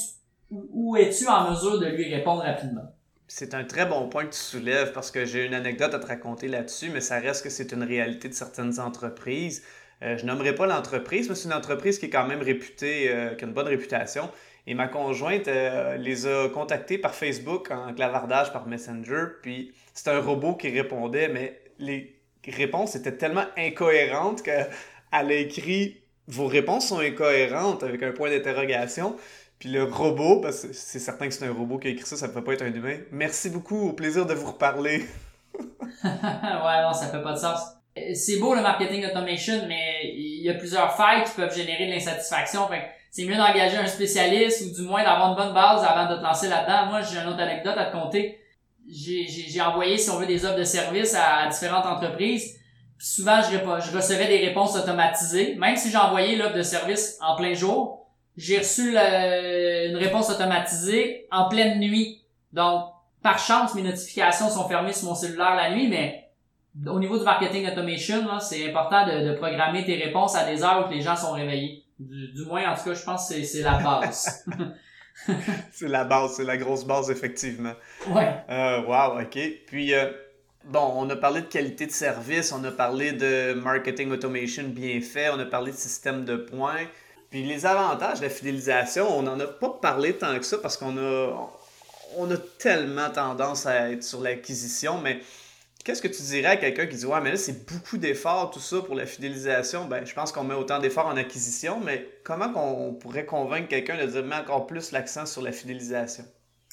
où 0.49 0.95
es-tu 0.95 1.27
en 1.27 1.49
mesure 1.49 1.79
de 1.79 1.87
lui 1.87 2.13
répondre 2.13 2.41
rapidement? 2.41 2.93
C'est 3.27 3.53
un 3.53 3.65
très 3.65 3.85
bon 3.85 4.07
point 4.07 4.25
que 4.25 4.33
tu 4.33 4.39
soulèves 4.39 4.93
parce 4.93 5.11
que 5.11 5.25
j'ai 5.25 5.45
une 5.45 5.53
anecdote 5.53 5.93
à 5.93 5.99
te 5.99 6.07
raconter 6.07 6.47
là-dessus, 6.47 6.89
mais 6.89 7.01
ça 7.01 7.19
reste 7.19 7.43
que 7.43 7.49
c'est 7.49 7.73
une 7.73 7.83
réalité 7.83 8.29
de 8.29 8.33
certaines 8.33 8.79
entreprises. 8.79 9.63
Euh, 10.03 10.17
je 10.17 10.25
nommerai 10.25 10.53
pas 10.53 10.67
l'entreprise, 10.67 11.29
mais 11.29 11.35
c'est 11.35 11.47
une 11.47 11.53
entreprise 11.53 11.97
qui 11.99 12.05
est 12.05 12.09
quand 12.09 12.27
même 12.27 12.41
réputée, 12.41 13.09
euh, 13.09 13.35
qui 13.35 13.43
a 13.43 13.47
une 13.47 13.53
bonne 13.53 13.67
réputation. 13.67 14.29
Et 14.67 14.73
ma 14.73 14.87
conjointe 14.87 15.47
euh, 15.47 15.95
les 15.97 16.27
a 16.27 16.49
contactés 16.49 16.97
par 16.97 17.15
Facebook 17.15 17.71
en 17.71 17.93
clavardage 17.93 18.51
par 18.51 18.67
Messenger. 18.67 19.25
Puis 19.41 19.73
c'est 19.93 20.09
un 20.09 20.19
robot 20.19 20.55
qui 20.55 20.69
répondait, 20.69 21.29
mais 21.29 21.59
les 21.79 22.15
réponses 22.47 22.95
étaient 22.95 23.15
tellement 23.15 23.45
incohérentes 23.57 24.43
qu'elle 24.43 24.67
a 25.11 25.33
écrit 25.33 26.01
Vos 26.29 26.47
réponses 26.47 26.89
sont 26.89 26.99
incohérentes 26.99 27.83
avec 27.83 28.03
un 28.03 28.11
point 28.11 28.29
d'interrogation. 28.29 29.15
Puis 29.59 29.69
le 29.69 29.85
robot, 29.85 30.41
parce 30.41 30.63
que 30.63 30.73
c'est 30.73 30.99
certain 30.99 31.27
que 31.29 31.33
c'est 31.33 31.45
un 31.45 31.53
robot 31.53 31.77
qui 31.77 31.87
a 31.87 31.91
écrit 31.91 32.05
ça, 32.05 32.17
ça 32.17 32.27
ne 32.27 32.33
peut 32.33 32.43
pas 32.43 32.53
être 32.53 32.63
un 32.63 32.73
humain. 32.73 32.97
Merci 33.11 33.49
beaucoup, 33.49 33.89
au 33.89 33.93
plaisir 33.93 34.25
de 34.25 34.33
vous 34.33 34.51
reparler. 34.51 35.05
ouais, 36.03 36.81
non, 36.83 36.93
ça 36.93 37.07
fait 37.11 37.23
pas 37.23 37.33
de 37.33 37.39
sens. 37.39 37.59
C'est 38.13 38.39
beau 38.39 38.53
le 38.53 38.61
marketing 38.61 39.05
automation, 39.05 39.65
mais 39.67 39.86
il 40.37 40.45
y 40.45 40.49
a 40.49 40.53
plusieurs 40.53 40.95
failles 40.95 41.23
qui 41.23 41.31
peuvent 41.31 41.55
générer 41.55 41.87
de 41.87 41.91
l'insatisfaction. 41.91 42.69
c'est 43.11 43.25
mieux 43.25 43.35
d'engager 43.35 43.77
un 43.77 43.87
spécialiste 43.87 44.65
ou 44.65 44.75
du 44.75 44.87
moins 44.87 45.03
d'avoir 45.03 45.29
une 45.29 45.35
bonne 45.35 45.53
base 45.53 45.83
avant 45.83 46.09
de 46.11 46.17
te 46.17 46.23
lancer 46.23 46.47
là-dedans. 46.47 46.87
Moi, 46.87 47.01
j'ai 47.01 47.19
une 47.19 47.27
autre 47.27 47.39
anecdote 47.39 47.75
à 47.77 47.85
te 47.85 47.91
conter. 47.91 48.39
J'ai 48.89 49.61
envoyé, 49.61 49.97
si 49.97 50.09
on 50.09 50.17
veut, 50.17 50.25
des 50.25 50.45
offres 50.45 50.57
de 50.57 50.63
services 50.63 51.15
à, 51.15 51.47
différentes 51.47 51.85
entreprises. 51.85 52.55
Puis 52.97 53.07
souvent, 53.07 53.41
je, 53.41 53.57
je 53.57 53.95
recevais 53.95 54.27
des 54.27 54.45
réponses 54.47 54.75
automatisées. 54.75 55.55
Même 55.55 55.75
si 55.75 55.91
j'ai 55.91 55.97
envoyé 55.97 56.35
l'offre 56.35 56.55
de 56.55 56.61
service 56.61 57.17
en 57.21 57.35
plein 57.35 57.53
jour, 57.53 58.07
j'ai 58.37 58.59
reçu 58.59 58.95
une 58.95 59.97
réponse 59.97 60.29
automatisée 60.29 61.27
en 61.31 61.49
pleine 61.49 61.79
nuit. 61.79 62.23
Donc, 62.53 62.85
par 63.23 63.39
chance, 63.39 63.73
mes 63.75 63.81
notifications 63.81 64.49
sont 64.49 64.67
fermées 64.67 64.93
sur 64.93 65.09
mon 65.09 65.15
cellulaire 65.15 65.55
la 65.55 65.71
nuit, 65.71 65.87
mais 65.87 66.26
au 66.85 66.99
niveau 66.99 67.17
du 67.17 67.23
marketing 67.23 67.67
automation, 67.67 68.39
c'est 68.39 68.69
important 68.69 69.05
de, 69.05 69.35
programmer 69.35 69.85
tes 69.85 69.95
réponses 69.95 70.35
à 70.35 70.45
des 70.45 70.63
heures 70.63 70.87
où 70.87 70.91
les 70.91 71.01
gens 71.01 71.15
sont 71.15 71.31
réveillés. 71.31 71.83
Du, 71.99 72.45
moins, 72.45 72.71
en 72.71 72.75
tout 72.75 72.83
cas, 72.83 72.93
je 72.93 73.03
pense 73.03 73.29
que 73.29 73.43
c'est 73.43 73.63
la 73.63 73.79
base. 73.79 74.45
c'est 75.71 75.87
la 75.87 76.03
base, 76.03 76.35
c'est 76.37 76.43
la 76.43 76.57
grosse 76.57 76.85
base, 76.85 77.09
effectivement. 77.09 77.73
Ouais. 78.07 78.35
Euh, 78.49 78.83
wow, 78.83 79.19
OK. 79.19 79.39
Puis, 79.65 79.93
euh, 79.93 80.11
bon, 80.65 80.93
on 80.95 81.09
a 81.09 81.15
parlé 81.15 81.41
de 81.41 81.47
qualité 81.47 81.87
de 81.87 81.91
service, 81.91 82.51
on 82.51 82.63
a 82.63 82.71
parlé 82.71 83.13
de 83.13 83.53
marketing 83.53 84.11
automation 84.11 84.63
bien 84.67 85.01
fait, 85.01 85.29
on 85.29 85.39
a 85.39 85.45
parlé 85.45 85.71
de 85.71 85.77
système 85.77 86.25
de 86.25 86.35
points. 86.35 86.85
Puis 87.29 87.43
les 87.43 87.65
avantages 87.65 88.19
de 88.19 88.23
la 88.23 88.29
fidélisation, 88.29 89.05
on 89.17 89.23
n'en 89.23 89.39
a 89.39 89.47
pas 89.47 89.69
parlé 89.81 90.13
tant 90.13 90.37
que 90.37 90.45
ça 90.45 90.57
parce 90.59 90.77
qu'on 90.77 90.97
a, 90.97 91.51
on 92.15 92.31
a 92.31 92.37
tellement 92.57 93.09
tendance 93.09 93.65
à 93.65 93.91
être 93.91 94.03
sur 94.03 94.21
l'acquisition, 94.21 94.99
mais 95.01 95.19
qu'est-ce 95.87 96.01
que 96.01 96.09
tu 96.09 96.21
dirais 96.21 96.49
à 96.49 96.57
quelqu'un 96.57 96.85
qui 96.85 96.97
dit 96.97 97.05
Ouais, 97.05 97.21
mais 97.21 97.31
là, 97.31 97.37
c'est 97.37 97.65
beaucoup 97.65 97.97
d'efforts, 97.97 98.51
tout 98.51 98.59
ça, 98.59 98.81
pour 98.81 98.93
la 98.93 99.05
fidélisation? 99.05 99.85
Ben, 99.85 100.05
je 100.05 100.13
pense 100.13 100.33
qu'on 100.33 100.43
met 100.43 100.53
autant 100.53 100.79
d'efforts 100.79 101.07
en 101.07 101.15
acquisition, 101.15 101.79
mais 101.79 102.09
comment 102.25 102.51
on 102.57 102.93
pourrait 102.93 103.25
convaincre 103.25 103.69
quelqu'un 103.69 103.97
de 103.97 104.05
dire 104.05 104.23
Mets 104.25 104.35
encore 104.35 104.67
plus 104.67 104.91
l'accent 104.91 105.25
sur 105.25 105.41
la 105.41 105.53
fidélisation? 105.53 106.25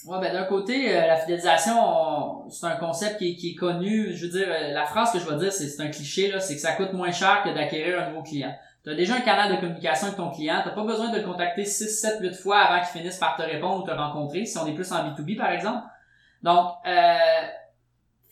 Ouais, 0.07 0.18
ben 0.20 0.33
d'un 0.33 0.44
côté, 0.44 0.94
euh, 0.94 1.07
la 1.07 1.16
fidélisation, 1.16 2.50
c'est 2.50 2.66
un 2.66 2.77
concept 2.77 3.18
qui, 3.18 3.37
qui, 3.37 3.53
est 3.53 3.55
connu. 3.55 4.12
Je 4.14 4.27
veux 4.27 4.33
dire, 4.33 4.48
euh, 4.48 4.72
la 4.72 4.85
phrase 4.85 5.12
que 5.12 5.20
je 5.20 5.31
vais 5.31 5.38
dire, 5.38 5.53
c'est 5.53 5.81
un 5.81 5.88
cliché, 5.88 6.33
là, 6.33 6.40
c'est 6.40 6.57
que 6.57 6.61
ça 6.61 6.72
coûte 6.72 6.92
moins 6.92 7.12
cher 7.12 7.42
que 7.44 7.55
d'acquérir 7.55 8.00
un 8.00 8.11
nouveau 8.11 8.24
client. 8.24 8.53
Tu 8.83 8.90
as 8.90 8.96
déjà 8.96 9.14
un 9.14 9.20
canal 9.20 9.55
de 9.55 9.61
communication 9.61 10.09
avec 10.09 10.18
ton 10.18 10.31
client, 10.31 10.61
tu 10.62 10.74
pas 10.74 10.85
besoin 10.85 11.11
de 11.11 11.18
le 11.18 11.24
contacter 11.24 11.64
6, 11.64 12.00
7, 12.00 12.16
8 12.20 12.35
fois 12.35 12.59
avant 12.59 12.81
qu'il 12.81 13.00
finisse 13.00 13.16
par 13.16 13.37
te 13.37 13.42
répondre 13.42 13.85
ou 13.85 13.87
te 13.87 13.92
rencontrer, 13.92 14.44
si 14.44 14.59
on 14.59 14.66
est 14.66 14.74
plus 14.74 14.90
en 14.92 15.09
B2B 15.09 15.37
par 15.38 15.53
exemple. 15.53 15.87
Donc, 16.42 16.72
euh, 16.87 17.16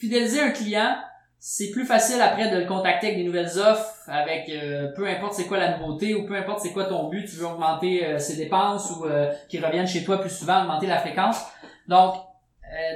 fidéliser 0.03 0.41
un 0.41 0.51
client, 0.51 0.97
c'est 1.39 1.71
plus 1.71 1.87
facile 1.87 2.21
après 2.21 2.51
de 2.51 2.57
le 2.57 2.67
contacter 2.67 3.07
avec 3.07 3.19
des 3.19 3.25
nouvelles 3.25 3.57
offres, 3.57 3.95
avec 4.09 4.49
euh, 4.49 4.89
peu 4.97 5.07
importe 5.07 5.35
c'est 5.35 5.47
quoi 5.47 5.59
la 5.59 5.79
nouveauté 5.79 6.13
ou 6.17 6.27
peu 6.27 6.35
importe 6.35 6.59
c'est 6.59 6.73
quoi 6.73 6.87
ton 6.87 7.09
but, 7.09 7.25
tu 7.25 7.37
veux 7.37 7.47
augmenter 7.47 8.05
euh, 8.05 8.19
ses 8.19 8.35
dépenses 8.35 8.91
ou 8.91 9.05
euh, 9.05 9.31
qu'ils 9.49 9.65
reviennent 9.65 9.87
chez 9.87 10.03
toi 10.03 10.21
plus 10.21 10.31
souvent, 10.31 10.63
augmenter 10.63 10.89
la 10.89 10.99
fréquence. 10.99 11.41
Donc, 11.87 12.15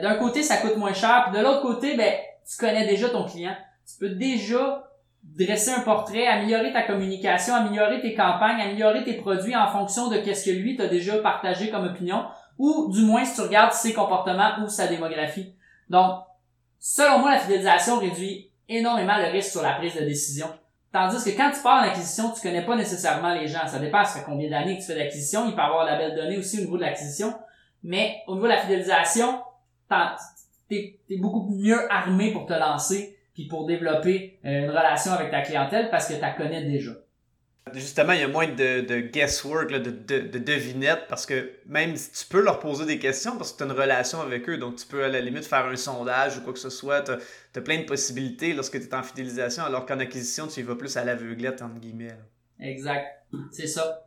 d'un 0.03 0.15
côté, 0.15 0.43
ça 0.43 0.57
coûte 0.57 0.77
moins 0.79 0.95
cher, 0.95 1.27
puis 1.27 1.39
de 1.39 1.45
l'autre 1.45 1.61
côté, 1.61 1.97
ben, 1.97 2.13
tu 2.49 2.57
connais 2.57 2.87
déjà 2.87 3.11
ton 3.11 3.25
client. 3.25 3.55
Tu 3.87 3.99
peux 4.01 4.09
déjà 4.09 4.89
dresser 5.23 5.71
un 5.71 5.81
portrait, 5.81 6.27
améliorer 6.27 6.73
ta 6.73 6.83
communication, 6.83 7.55
améliorer 7.55 8.01
tes 8.01 8.15
campagnes, 8.15 8.61
améliorer 8.61 9.05
tes 9.05 9.15
produits 9.15 9.55
en 9.55 9.69
fonction 9.69 10.09
de 10.09 10.17
qu'est-ce 10.17 10.47
que 10.47 10.57
lui 10.57 10.77
t'a 10.77 10.87
déjà 10.87 11.19
partagé 11.19 11.71
comme 11.71 11.85
opinion, 11.85 12.25
ou 12.59 12.91
du 12.91 13.03
moins 13.03 13.25
si 13.25 13.35
tu 13.35 13.43
regardes 13.43 13.75
ses 13.75 13.93
comportements 13.93 14.53
ou 14.65 14.69
sa 14.69 14.87
démographie. 14.87 15.53
Donc, 15.91 16.26
selon 16.79 17.21
moi, 17.21 17.33
la 17.33 17.39
fidélisation 17.39 17.99
réduit 17.99 18.51
énormément 18.69 19.17
le 19.19 19.31
risque 19.31 19.53
sur 19.53 19.63
la 19.63 19.75
prise 19.75 19.95
de 19.95 20.01
décision. 20.01 20.49
Tandis 20.93 21.23
que 21.25 21.37
quand 21.37 21.51
tu 21.51 21.61
pars 21.63 21.83
en 21.83 21.89
acquisition, 21.89 22.31
tu 22.31 22.41
connais 22.41 22.65
pas 22.65 22.77
nécessairement 22.77 23.35
les 23.35 23.47
gens. 23.47 23.67
Ça 23.67 23.79
dépend, 23.79 24.05
ça 24.05 24.21
fait 24.21 24.25
combien 24.25 24.49
d'années 24.49 24.77
que 24.77 24.81
tu 24.81 24.87
fais 24.87 24.97
l'acquisition. 24.97 25.45
Il 25.47 25.53
peut 25.53 25.61
y 25.61 25.65
avoir 25.65 25.85
la 25.85 25.97
belle 25.97 26.15
donnée 26.15 26.39
aussi 26.39 26.59
au 26.59 26.61
niveau 26.63 26.77
de 26.77 26.83
l'acquisition. 26.83 27.35
Mais 27.83 28.23
au 28.27 28.35
niveau 28.35 28.47
de 28.47 28.53
la 28.53 28.59
fidélisation, 28.59 29.41
t'es 30.69 30.99
es 31.11 31.17
beaucoup 31.19 31.49
mieux 31.51 31.93
armé 31.93 32.33
pour 32.33 32.47
te 32.47 32.55
lancer 32.55 33.17
puis 33.35 33.47
pour 33.47 33.67
développer 33.67 34.39
euh, 34.47 34.65
une 34.65 34.71
relation 34.71 35.13
avec 35.13 35.31
ta 35.31 35.43
clientèle 35.43 35.91
parce 35.91 36.09
que 36.09 36.15
tu 36.15 36.21
la 36.21 36.31
connais 36.31 36.65
déjà. 36.65 36.93
Justement, 37.75 38.13
il 38.13 38.21
y 38.21 38.23
a 38.23 38.29
moins 38.29 38.47
de, 38.47 38.81
de 38.83 39.01
guesswork, 39.01 39.71
de, 39.73 39.79
de, 39.79 40.21
de 40.21 40.39
devinettes, 40.39 41.07
parce 41.09 41.27
que 41.27 41.51
même 41.67 41.97
si 41.97 42.13
tu 42.13 42.27
peux 42.29 42.41
leur 42.41 42.61
poser 42.61 42.87
des 42.87 43.01
questions 43.01 43.37
parce 43.37 43.53
que 43.53 43.59
tu 43.59 43.65
as 43.65 43.67
une 43.67 43.73
relation 43.73 44.21
avec 44.21 44.49
eux, 44.49 44.57
donc 44.57 44.77
tu 44.77 44.87
peux 44.87 45.03
à 45.03 45.09
la 45.09 45.21
limite 45.21 45.45
faire 45.45 45.67
un 45.67 45.75
sondage 45.75 46.39
ou 46.39 46.43
quoi 46.43 46.53
que 46.53 46.61
ce 46.61 46.71
soit, 46.71 47.03
tu 47.03 47.11
as, 47.11 47.61
plein 47.61 47.81
de 47.81 47.85
possibilités 47.85 48.55
lorsque 48.55 48.79
tu 48.81 48.87
es 48.87 48.95
en 48.95 49.03
fidélisation, 49.03 49.65
alors 49.65 49.85
qu'en 49.85 49.99
acquisition, 49.99 50.47
tu 50.47 50.61
y 50.61 50.63
vas 50.63 50.77
plus 50.77 50.97
à 50.97 51.05
l'aveuglette, 51.05 51.61
entre 51.61 51.81
guillemets. 51.81 52.17
Exact, 52.61 53.25
c'est 53.51 53.67
ça, 53.67 54.07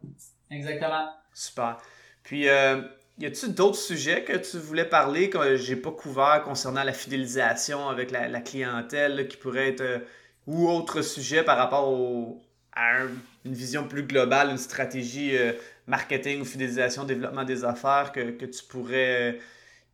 exactement. 0.49 1.09
Super. 1.33 1.77
Puis, 2.23 2.47
euh, 2.47 2.81
Y 3.19 3.25
a-t-il 3.25 3.53
d'autres 3.53 3.77
sujets 3.77 4.23
que 4.23 4.37
tu 4.37 4.57
voulais 4.57 4.85
parler 4.85 5.29
que 5.29 5.57
j'ai 5.57 5.75
pas 5.75 5.91
couvert 5.91 6.41
concernant 6.45 6.83
la 6.83 6.93
fidélisation 6.93 7.89
avec 7.89 8.11
la, 8.11 8.39
clientèle 8.39 9.27
qui 9.27 9.35
pourrait 9.35 9.69
être 9.69 9.81
euh, 9.81 9.99
ou 10.47 10.69
autre 10.69 11.01
sujet 11.01 11.43
par 11.43 11.57
rapport 11.57 12.37
à 12.71 12.99
une 13.45 13.53
vision 13.53 13.87
plus 13.87 14.03
globale, 14.03 14.49
une 14.49 14.57
stratégie 14.57 15.37
euh, 15.37 15.53
marketing 15.87 16.41
ou 16.41 16.45
fidélisation, 16.45 17.03
développement 17.03 17.43
des 17.43 17.63
affaires 17.63 18.11
que, 18.11 18.45
tu 18.45 18.63
pourrais 18.63 19.39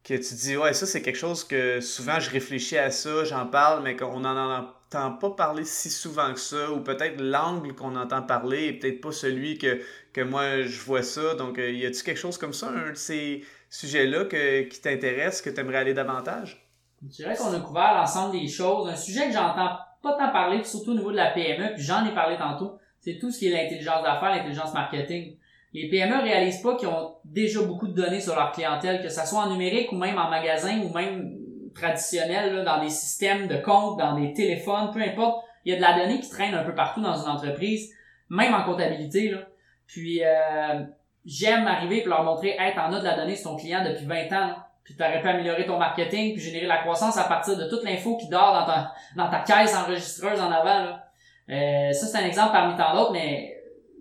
que 0.04 0.14
tu 0.14 0.36
dis 0.36 0.56
ouais 0.56 0.74
ça 0.74 0.86
c'est 0.86 1.02
quelque 1.02 1.18
chose 1.18 1.44
que 1.44 1.82
souvent 1.82 2.20
je 2.20 2.30
réfléchis 2.30 2.78
à 2.78 2.92
ça, 2.92 3.24
j'en 3.24 3.48
parle 3.48 3.82
mais 3.82 3.96
qu'on 3.96 4.20
n'en 4.20 4.60
entend 4.60 5.12
pas 5.14 5.32
parler 5.32 5.66
si 5.66 5.90
souvent 5.90 6.32
que 6.34 6.40
ça 6.40 6.72
ou 6.72 6.82
peut-être 6.82 7.20
l'angle 7.20 7.74
qu'on 7.74 7.96
entend 7.96 8.22
parler 8.22 8.68
est 8.68 8.74
peut-être 8.74 9.02
pas 9.02 9.12
celui 9.12 9.58
que 9.58 9.82
que 10.16 10.22
moi 10.22 10.62
je 10.62 10.80
vois 10.80 11.04
ça. 11.04 11.36
Donc, 11.36 11.60
euh, 11.60 11.70
y 11.70 11.86
a-tu 11.86 12.02
quelque 12.02 12.18
chose 12.18 12.38
comme 12.38 12.54
ça, 12.54 12.70
un 12.70 12.92
de 12.92 12.96
ces 12.96 13.44
sujets-là 13.70 14.26
qui 14.26 14.82
t'intéresse, 14.82 15.42
que 15.42 15.50
tu 15.50 15.60
aimerais 15.60 15.80
aller 15.80 15.94
davantage? 15.94 16.66
Je 17.04 17.08
dirais 17.08 17.36
qu'on 17.36 17.54
a 17.54 17.60
couvert 17.60 17.94
l'ensemble 17.94 18.40
des 18.40 18.48
choses. 18.48 18.88
Un 18.88 18.96
sujet 18.96 19.28
que 19.28 19.34
j'entends 19.34 19.78
pas 20.02 20.14
tant 20.18 20.32
parler, 20.32 20.64
surtout 20.64 20.92
au 20.92 20.96
niveau 20.96 21.12
de 21.12 21.18
la 21.18 21.32
PME, 21.32 21.74
puis 21.74 21.84
j'en 21.84 22.06
ai 22.06 22.14
parlé 22.14 22.38
tantôt, 22.38 22.78
c'est 23.06 23.20
tout 23.20 23.30
ce 23.30 23.38
qui 23.38 23.48
est 23.48 23.52
l'intelligence 23.52 24.02
d'affaires, 24.02 24.32
l'intelligence 24.32 24.74
marketing. 24.74 25.38
Les 25.74 25.90
PME 25.90 26.24
réalisent 26.24 26.64
pas 26.64 26.76
qu'ils 26.76 26.88
ont 26.88 27.18
déjà 27.24 27.62
beaucoup 27.62 27.88
de 27.88 27.94
données 27.94 28.20
sur 28.20 28.36
leur 28.36 28.52
clientèle, 28.52 29.00
que 29.04 29.10
ce 29.10 29.24
soit 29.28 29.42
en 29.42 29.52
numérique 29.52 29.92
ou 29.92 29.96
même 29.96 30.18
en 30.18 30.28
magasin 30.28 30.80
ou 30.80 30.92
même 30.92 31.38
traditionnel, 31.76 32.64
dans 32.66 32.82
des 32.82 32.90
systèmes 32.90 33.48
de 33.48 33.58
compte, 33.58 34.00
dans 34.00 34.20
des 34.20 34.34
téléphones, 34.34 34.90
peu 34.92 35.02
importe. 35.02 35.46
Il 35.66 35.72
y 35.72 35.76
a 35.76 35.78
de 35.78 35.82
la 35.84 36.00
donnée 36.00 36.20
qui 36.20 36.30
traîne 36.32 36.56
un 36.56 36.64
peu 36.64 36.74
partout 36.74 37.02
dans 37.02 37.16
une 37.16 37.30
entreprise, 37.30 37.94
même 38.30 38.56
en 38.56 38.64
comptabilité. 38.64 39.30
Là. 39.30 39.42
Puis 39.86 40.24
euh, 40.24 40.84
j'aime 41.26 41.68
arriver 41.68 42.02
pour 42.02 42.10
leur 42.10 42.24
montrer, 42.24 42.56
hey, 42.58 42.74
t'en 42.74 42.92
as 42.92 43.00
de 43.00 43.06
la 43.06 43.18
donnée 43.18 43.36
sur 43.36 43.52
ton 43.52 43.58
client 43.58 43.84
depuis 43.84 44.06
20 44.06 44.32
ans, 44.32 44.56
puis 44.84 44.96
t'aurais 44.96 45.22
pu 45.22 45.28
améliorer 45.28 45.68
ton 45.68 45.78
marketing, 45.78 46.34
puis 46.34 46.42
générer 46.42 46.66
la 46.66 46.78
croissance 46.78 47.18
à 47.18 47.26
partir 47.26 47.56
de 47.56 47.70
toute 47.70 47.84
l'info 47.84 48.18
qui 48.18 48.30
dort 48.30 48.54
dans 48.54 48.66
ta, 48.66 48.94
dans 49.16 49.30
ta 49.30 49.42
caisse 49.42 49.76
enregistreuse 49.76 50.40
en 50.40 50.52
avant. 50.52 50.86
Là. 50.86 51.05
Euh, 51.50 51.92
ça, 51.92 52.08
c'est 52.08 52.18
un 52.18 52.26
exemple 52.26 52.52
parmi 52.52 52.76
tant 52.76 52.96
d'autres, 52.96 53.14
mais 53.14 53.58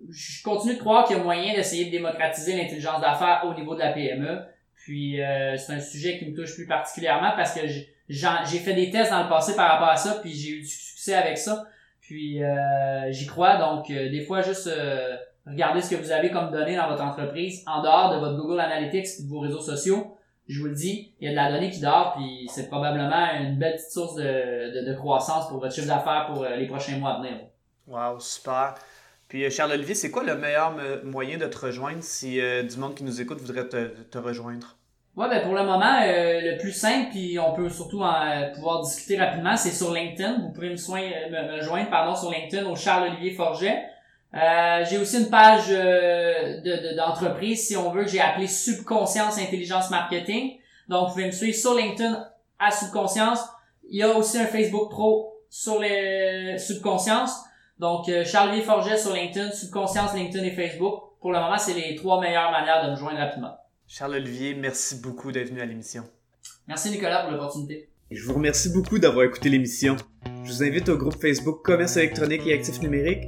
je 0.09 0.43
continue 0.43 0.75
de 0.75 0.79
croire 0.79 1.05
qu'il 1.05 1.17
y 1.17 1.19
a 1.19 1.23
moyen 1.23 1.53
d'essayer 1.53 1.85
de 1.85 1.91
démocratiser 1.91 2.55
l'intelligence 2.55 3.01
d'affaires 3.01 3.43
au 3.45 3.53
niveau 3.53 3.75
de 3.75 3.79
la 3.79 3.91
PME. 3.91 4.41
Puis 4.75 5.21
euh, 5.21 5.57
c'est 5.57 5.73
un 5.73 5.79
sujet 5.79 6.17
qui 6.17 6.29
me 6.29 6.35
touche 6.35 6.55
plus 6.55 6.67
particulièrement 6.67 7.31
parce 7.35 7.53
que 7.53 7.61
j'ai 8.07 8.59
fait 8.59 8.73
des 8.73 8.91
tests 8.91 9.11
dans 9.11 9.23
le 9.23 9.29
passé 9.29 9.55
par 9.55 9.71
rapport 9.71 9.89
à 9.89 9.95
ça, 9.95 10.19
puis 10.21 10.31
j'ai 10.31 10.51
eu 10.51 10.61
du 10.61 10.67
succès 10.67 11.15
avec 11.15 11.37
ça. 11.37 11.65
Puis 12.01 12.43
euh, 12.43 13.11
j'y 13.11 13.25
crois, 13.25 13.57
donc 13.57 13.87
des 13.87 14.21
fois 14.21 14.41
juste 14.41 14.69
Regardez 15.47 15.81
ce 15.81 15.95
que 15.95 16.01
vous 16.01 16.11
avez 16.11 16.31
comme 16.31 16.51
données 16.51 16.75
dans 16.75 16.89
votre 16.89 17.03
entreprise 17.03 17.63
en 17.67 17.83
dehors 17.83 18.13
de 18.15 18.19
votre 18.19 18.35
Google 18.35 18.59
Analytics 18.59 19.19
et 19.19 19.23
de 19.23 19.29
vos 19.29 19.39
réseaux 19.39 19.61
sociaux. 19.61 20.14
Je 20.47 20.59
vous 20.59 20.67
le 20.67 20.75
dis, 20.75 21.11
il 21.19 21.25
y 21.25 21.27
a 21.27 21.31
de 21.31 21.35
la 21.35 21.51
donnée 21.51 21.71
qui 21.71 21.79
dort, 21.79 22.13
puis 22.15 22.47
c'est 22.53 22.67
probablement 22.67 23.31
une 23.39 23.57
belle 23.57 23.77
petite 23.77 23.89
source 23.89 24.15
de, 24.15 24.85
de, 24.85 24.93
croissance 24.93 25.49
pour 25.49 25.59
votre 25.59 25.73
chiffre 25.73 25.87
d'affaires 25.87 26.27
pour 26.31 26.43
euh, 26.43 26.55
les 26.55 26.67
prochains 26.67 26.97
mois 26.97 27.15
à 27.15 27.17
venir. 27.17 27.39
Wow, 27.87 28.19
super. 28.19 28.75
Puis 29.27 29.43
euh, 29.43 29.49
Charles-Olivier, 29.49 29.95
c'est 29.95 30.11
quoi 30.11 30.23
le 30.23 30.35
meilleur 30.35 30.75
moyen 31.03 31.39
de 31.39 31.47
te 31.47 31.57
rejoindre 31.57 32.03
si 32.03 32.39
euh, 32.39 32.61
du 32.61 32.77
monde 32.77 32.93
qui 32.93 33.03
nous 33.03 33.21
écoute 33.21 33.39
voudrait 33.39 33.67
te, 33.67 33.87
te 33.87 34.19
rejoindre? 34.19 34.77
Ouais, 35.15 35.29
ben 35.29 35.41
pour 35.41 35.55
le 35.55 35.63
moment, 35.63 35.97
le 36.01 36.57
plus 36.59 36.73
simple, 36.73 37.07
puis 37.11 37.39
on 37.39 37.53
peut 37.53 37.69
surtout 37.69 38.03
pouvoir 38.53 38.81
discuter 38.83 39.17
rapidement, 39.17 39.55
c'est 39.55 39.71
sur 39.71 39.93
LinkedIn. 39.93 40.41
Vous 40.41 40.49
pouvez 40.49 40.69
me, 40.69 40.75
soin, 40.75 41.01
me, 41.01 41.55
me 41.55 41.61
joindre 41.61 41.89
pardon, 41.89 42.15
sur 42.15 42.29
LinkedIn 42.29 42.65
au 42.69 42.75
Charles-Olivier 42.75 43.31
Forget. 43.31 43.81
Euh, 44.33 44.83
j'ai 44.89 44.97
aussi 44.97 45.19
une 45.19 45.29
page 45.29 45.67
euh, 45.69 46.95
d'entreprise, 46.95 47.67
si 47.67 47.77
on 47.77 47.91
veut, 47.91 48.03
que 48.03 48.09
j'ai 48.09 48.19
appelée 48.19 48.47
Subconscience 48.47 49.37
Intelligence 49.37 49.89
Marketing. 49.89 50.57
Donc, 50.89 51.07
vous 51.07 51.13
pouvez 51.13 51.27
me 51.27 51.31
suivre 51.31 51.55
sur 51.55 51.73
LinkedIn 51.73 52.27
à 52.59 52.71
Subconscience. 52.71 53.39
Il 53.89 53.97
y 53.97 54.03
a 54.03 54.09
aussi 54.09 54.37
un 54.37 54.45
Facebook 54.45 54.89
Pro 54.89 55.33
sur 55.49 55.79
les 55.79 56.57
Subconscience. 56.57 57.31
Donc, 57.79 58.09
euh, 58.09 58.25
Charles 58.25 58.61
Forget 58.61 58.97
sur 58.97 59.13
LinkedIn, 59.13 59.51
Subconscience, 59.51 60.13
LinkedIn 60.13 60.43
et 60.43 60.51
Facebook. 60.51 61.01
Pour 61.21 61.31
le 61.31 61.39
moment, 61.39 61.57
c'est 61.57 61.73
les 61.73 61.95
trois 61.95 62.19
meilleures 62.19 62.51
manières 62.51 62.85
de 62.85 62.91
me 62.91 62.95
joindre 62.95 63.19
rapidement. 63.19 63.55
Charles-Olivier, 63.87 64.55
merci 64.55 64.99
beaucoup 65.01 65.31
d'être 65.31 65.49
venu 65.49 65.61
à 65.61 65.65
l'émission. 65.65 66.03
Merci 66.67 66.89
Nicolas 66.89 67.21
pour 67.23 67.31
l'opportunité. 67.31 67.89
Je 68.11 68.23
vous 68.25 68.33
remercie 68.33 68.69
beaucoup 68.69 68.99
d'avoir 68.99 69.25
écouté 69.25 69.49
l'émission. 69.49 69.95
Je 70.43 70.51
vous 70.51 70.63
invite 70.63 70.89
au 70.89 70.97
groupe 70.97 71.19
Facebook 71.19 71.63
Commerce 71.63 71.97
électronique 71.97 72.41
et 72.45 72.53
actifs 72.53 72.81
numériques 72.81 73.27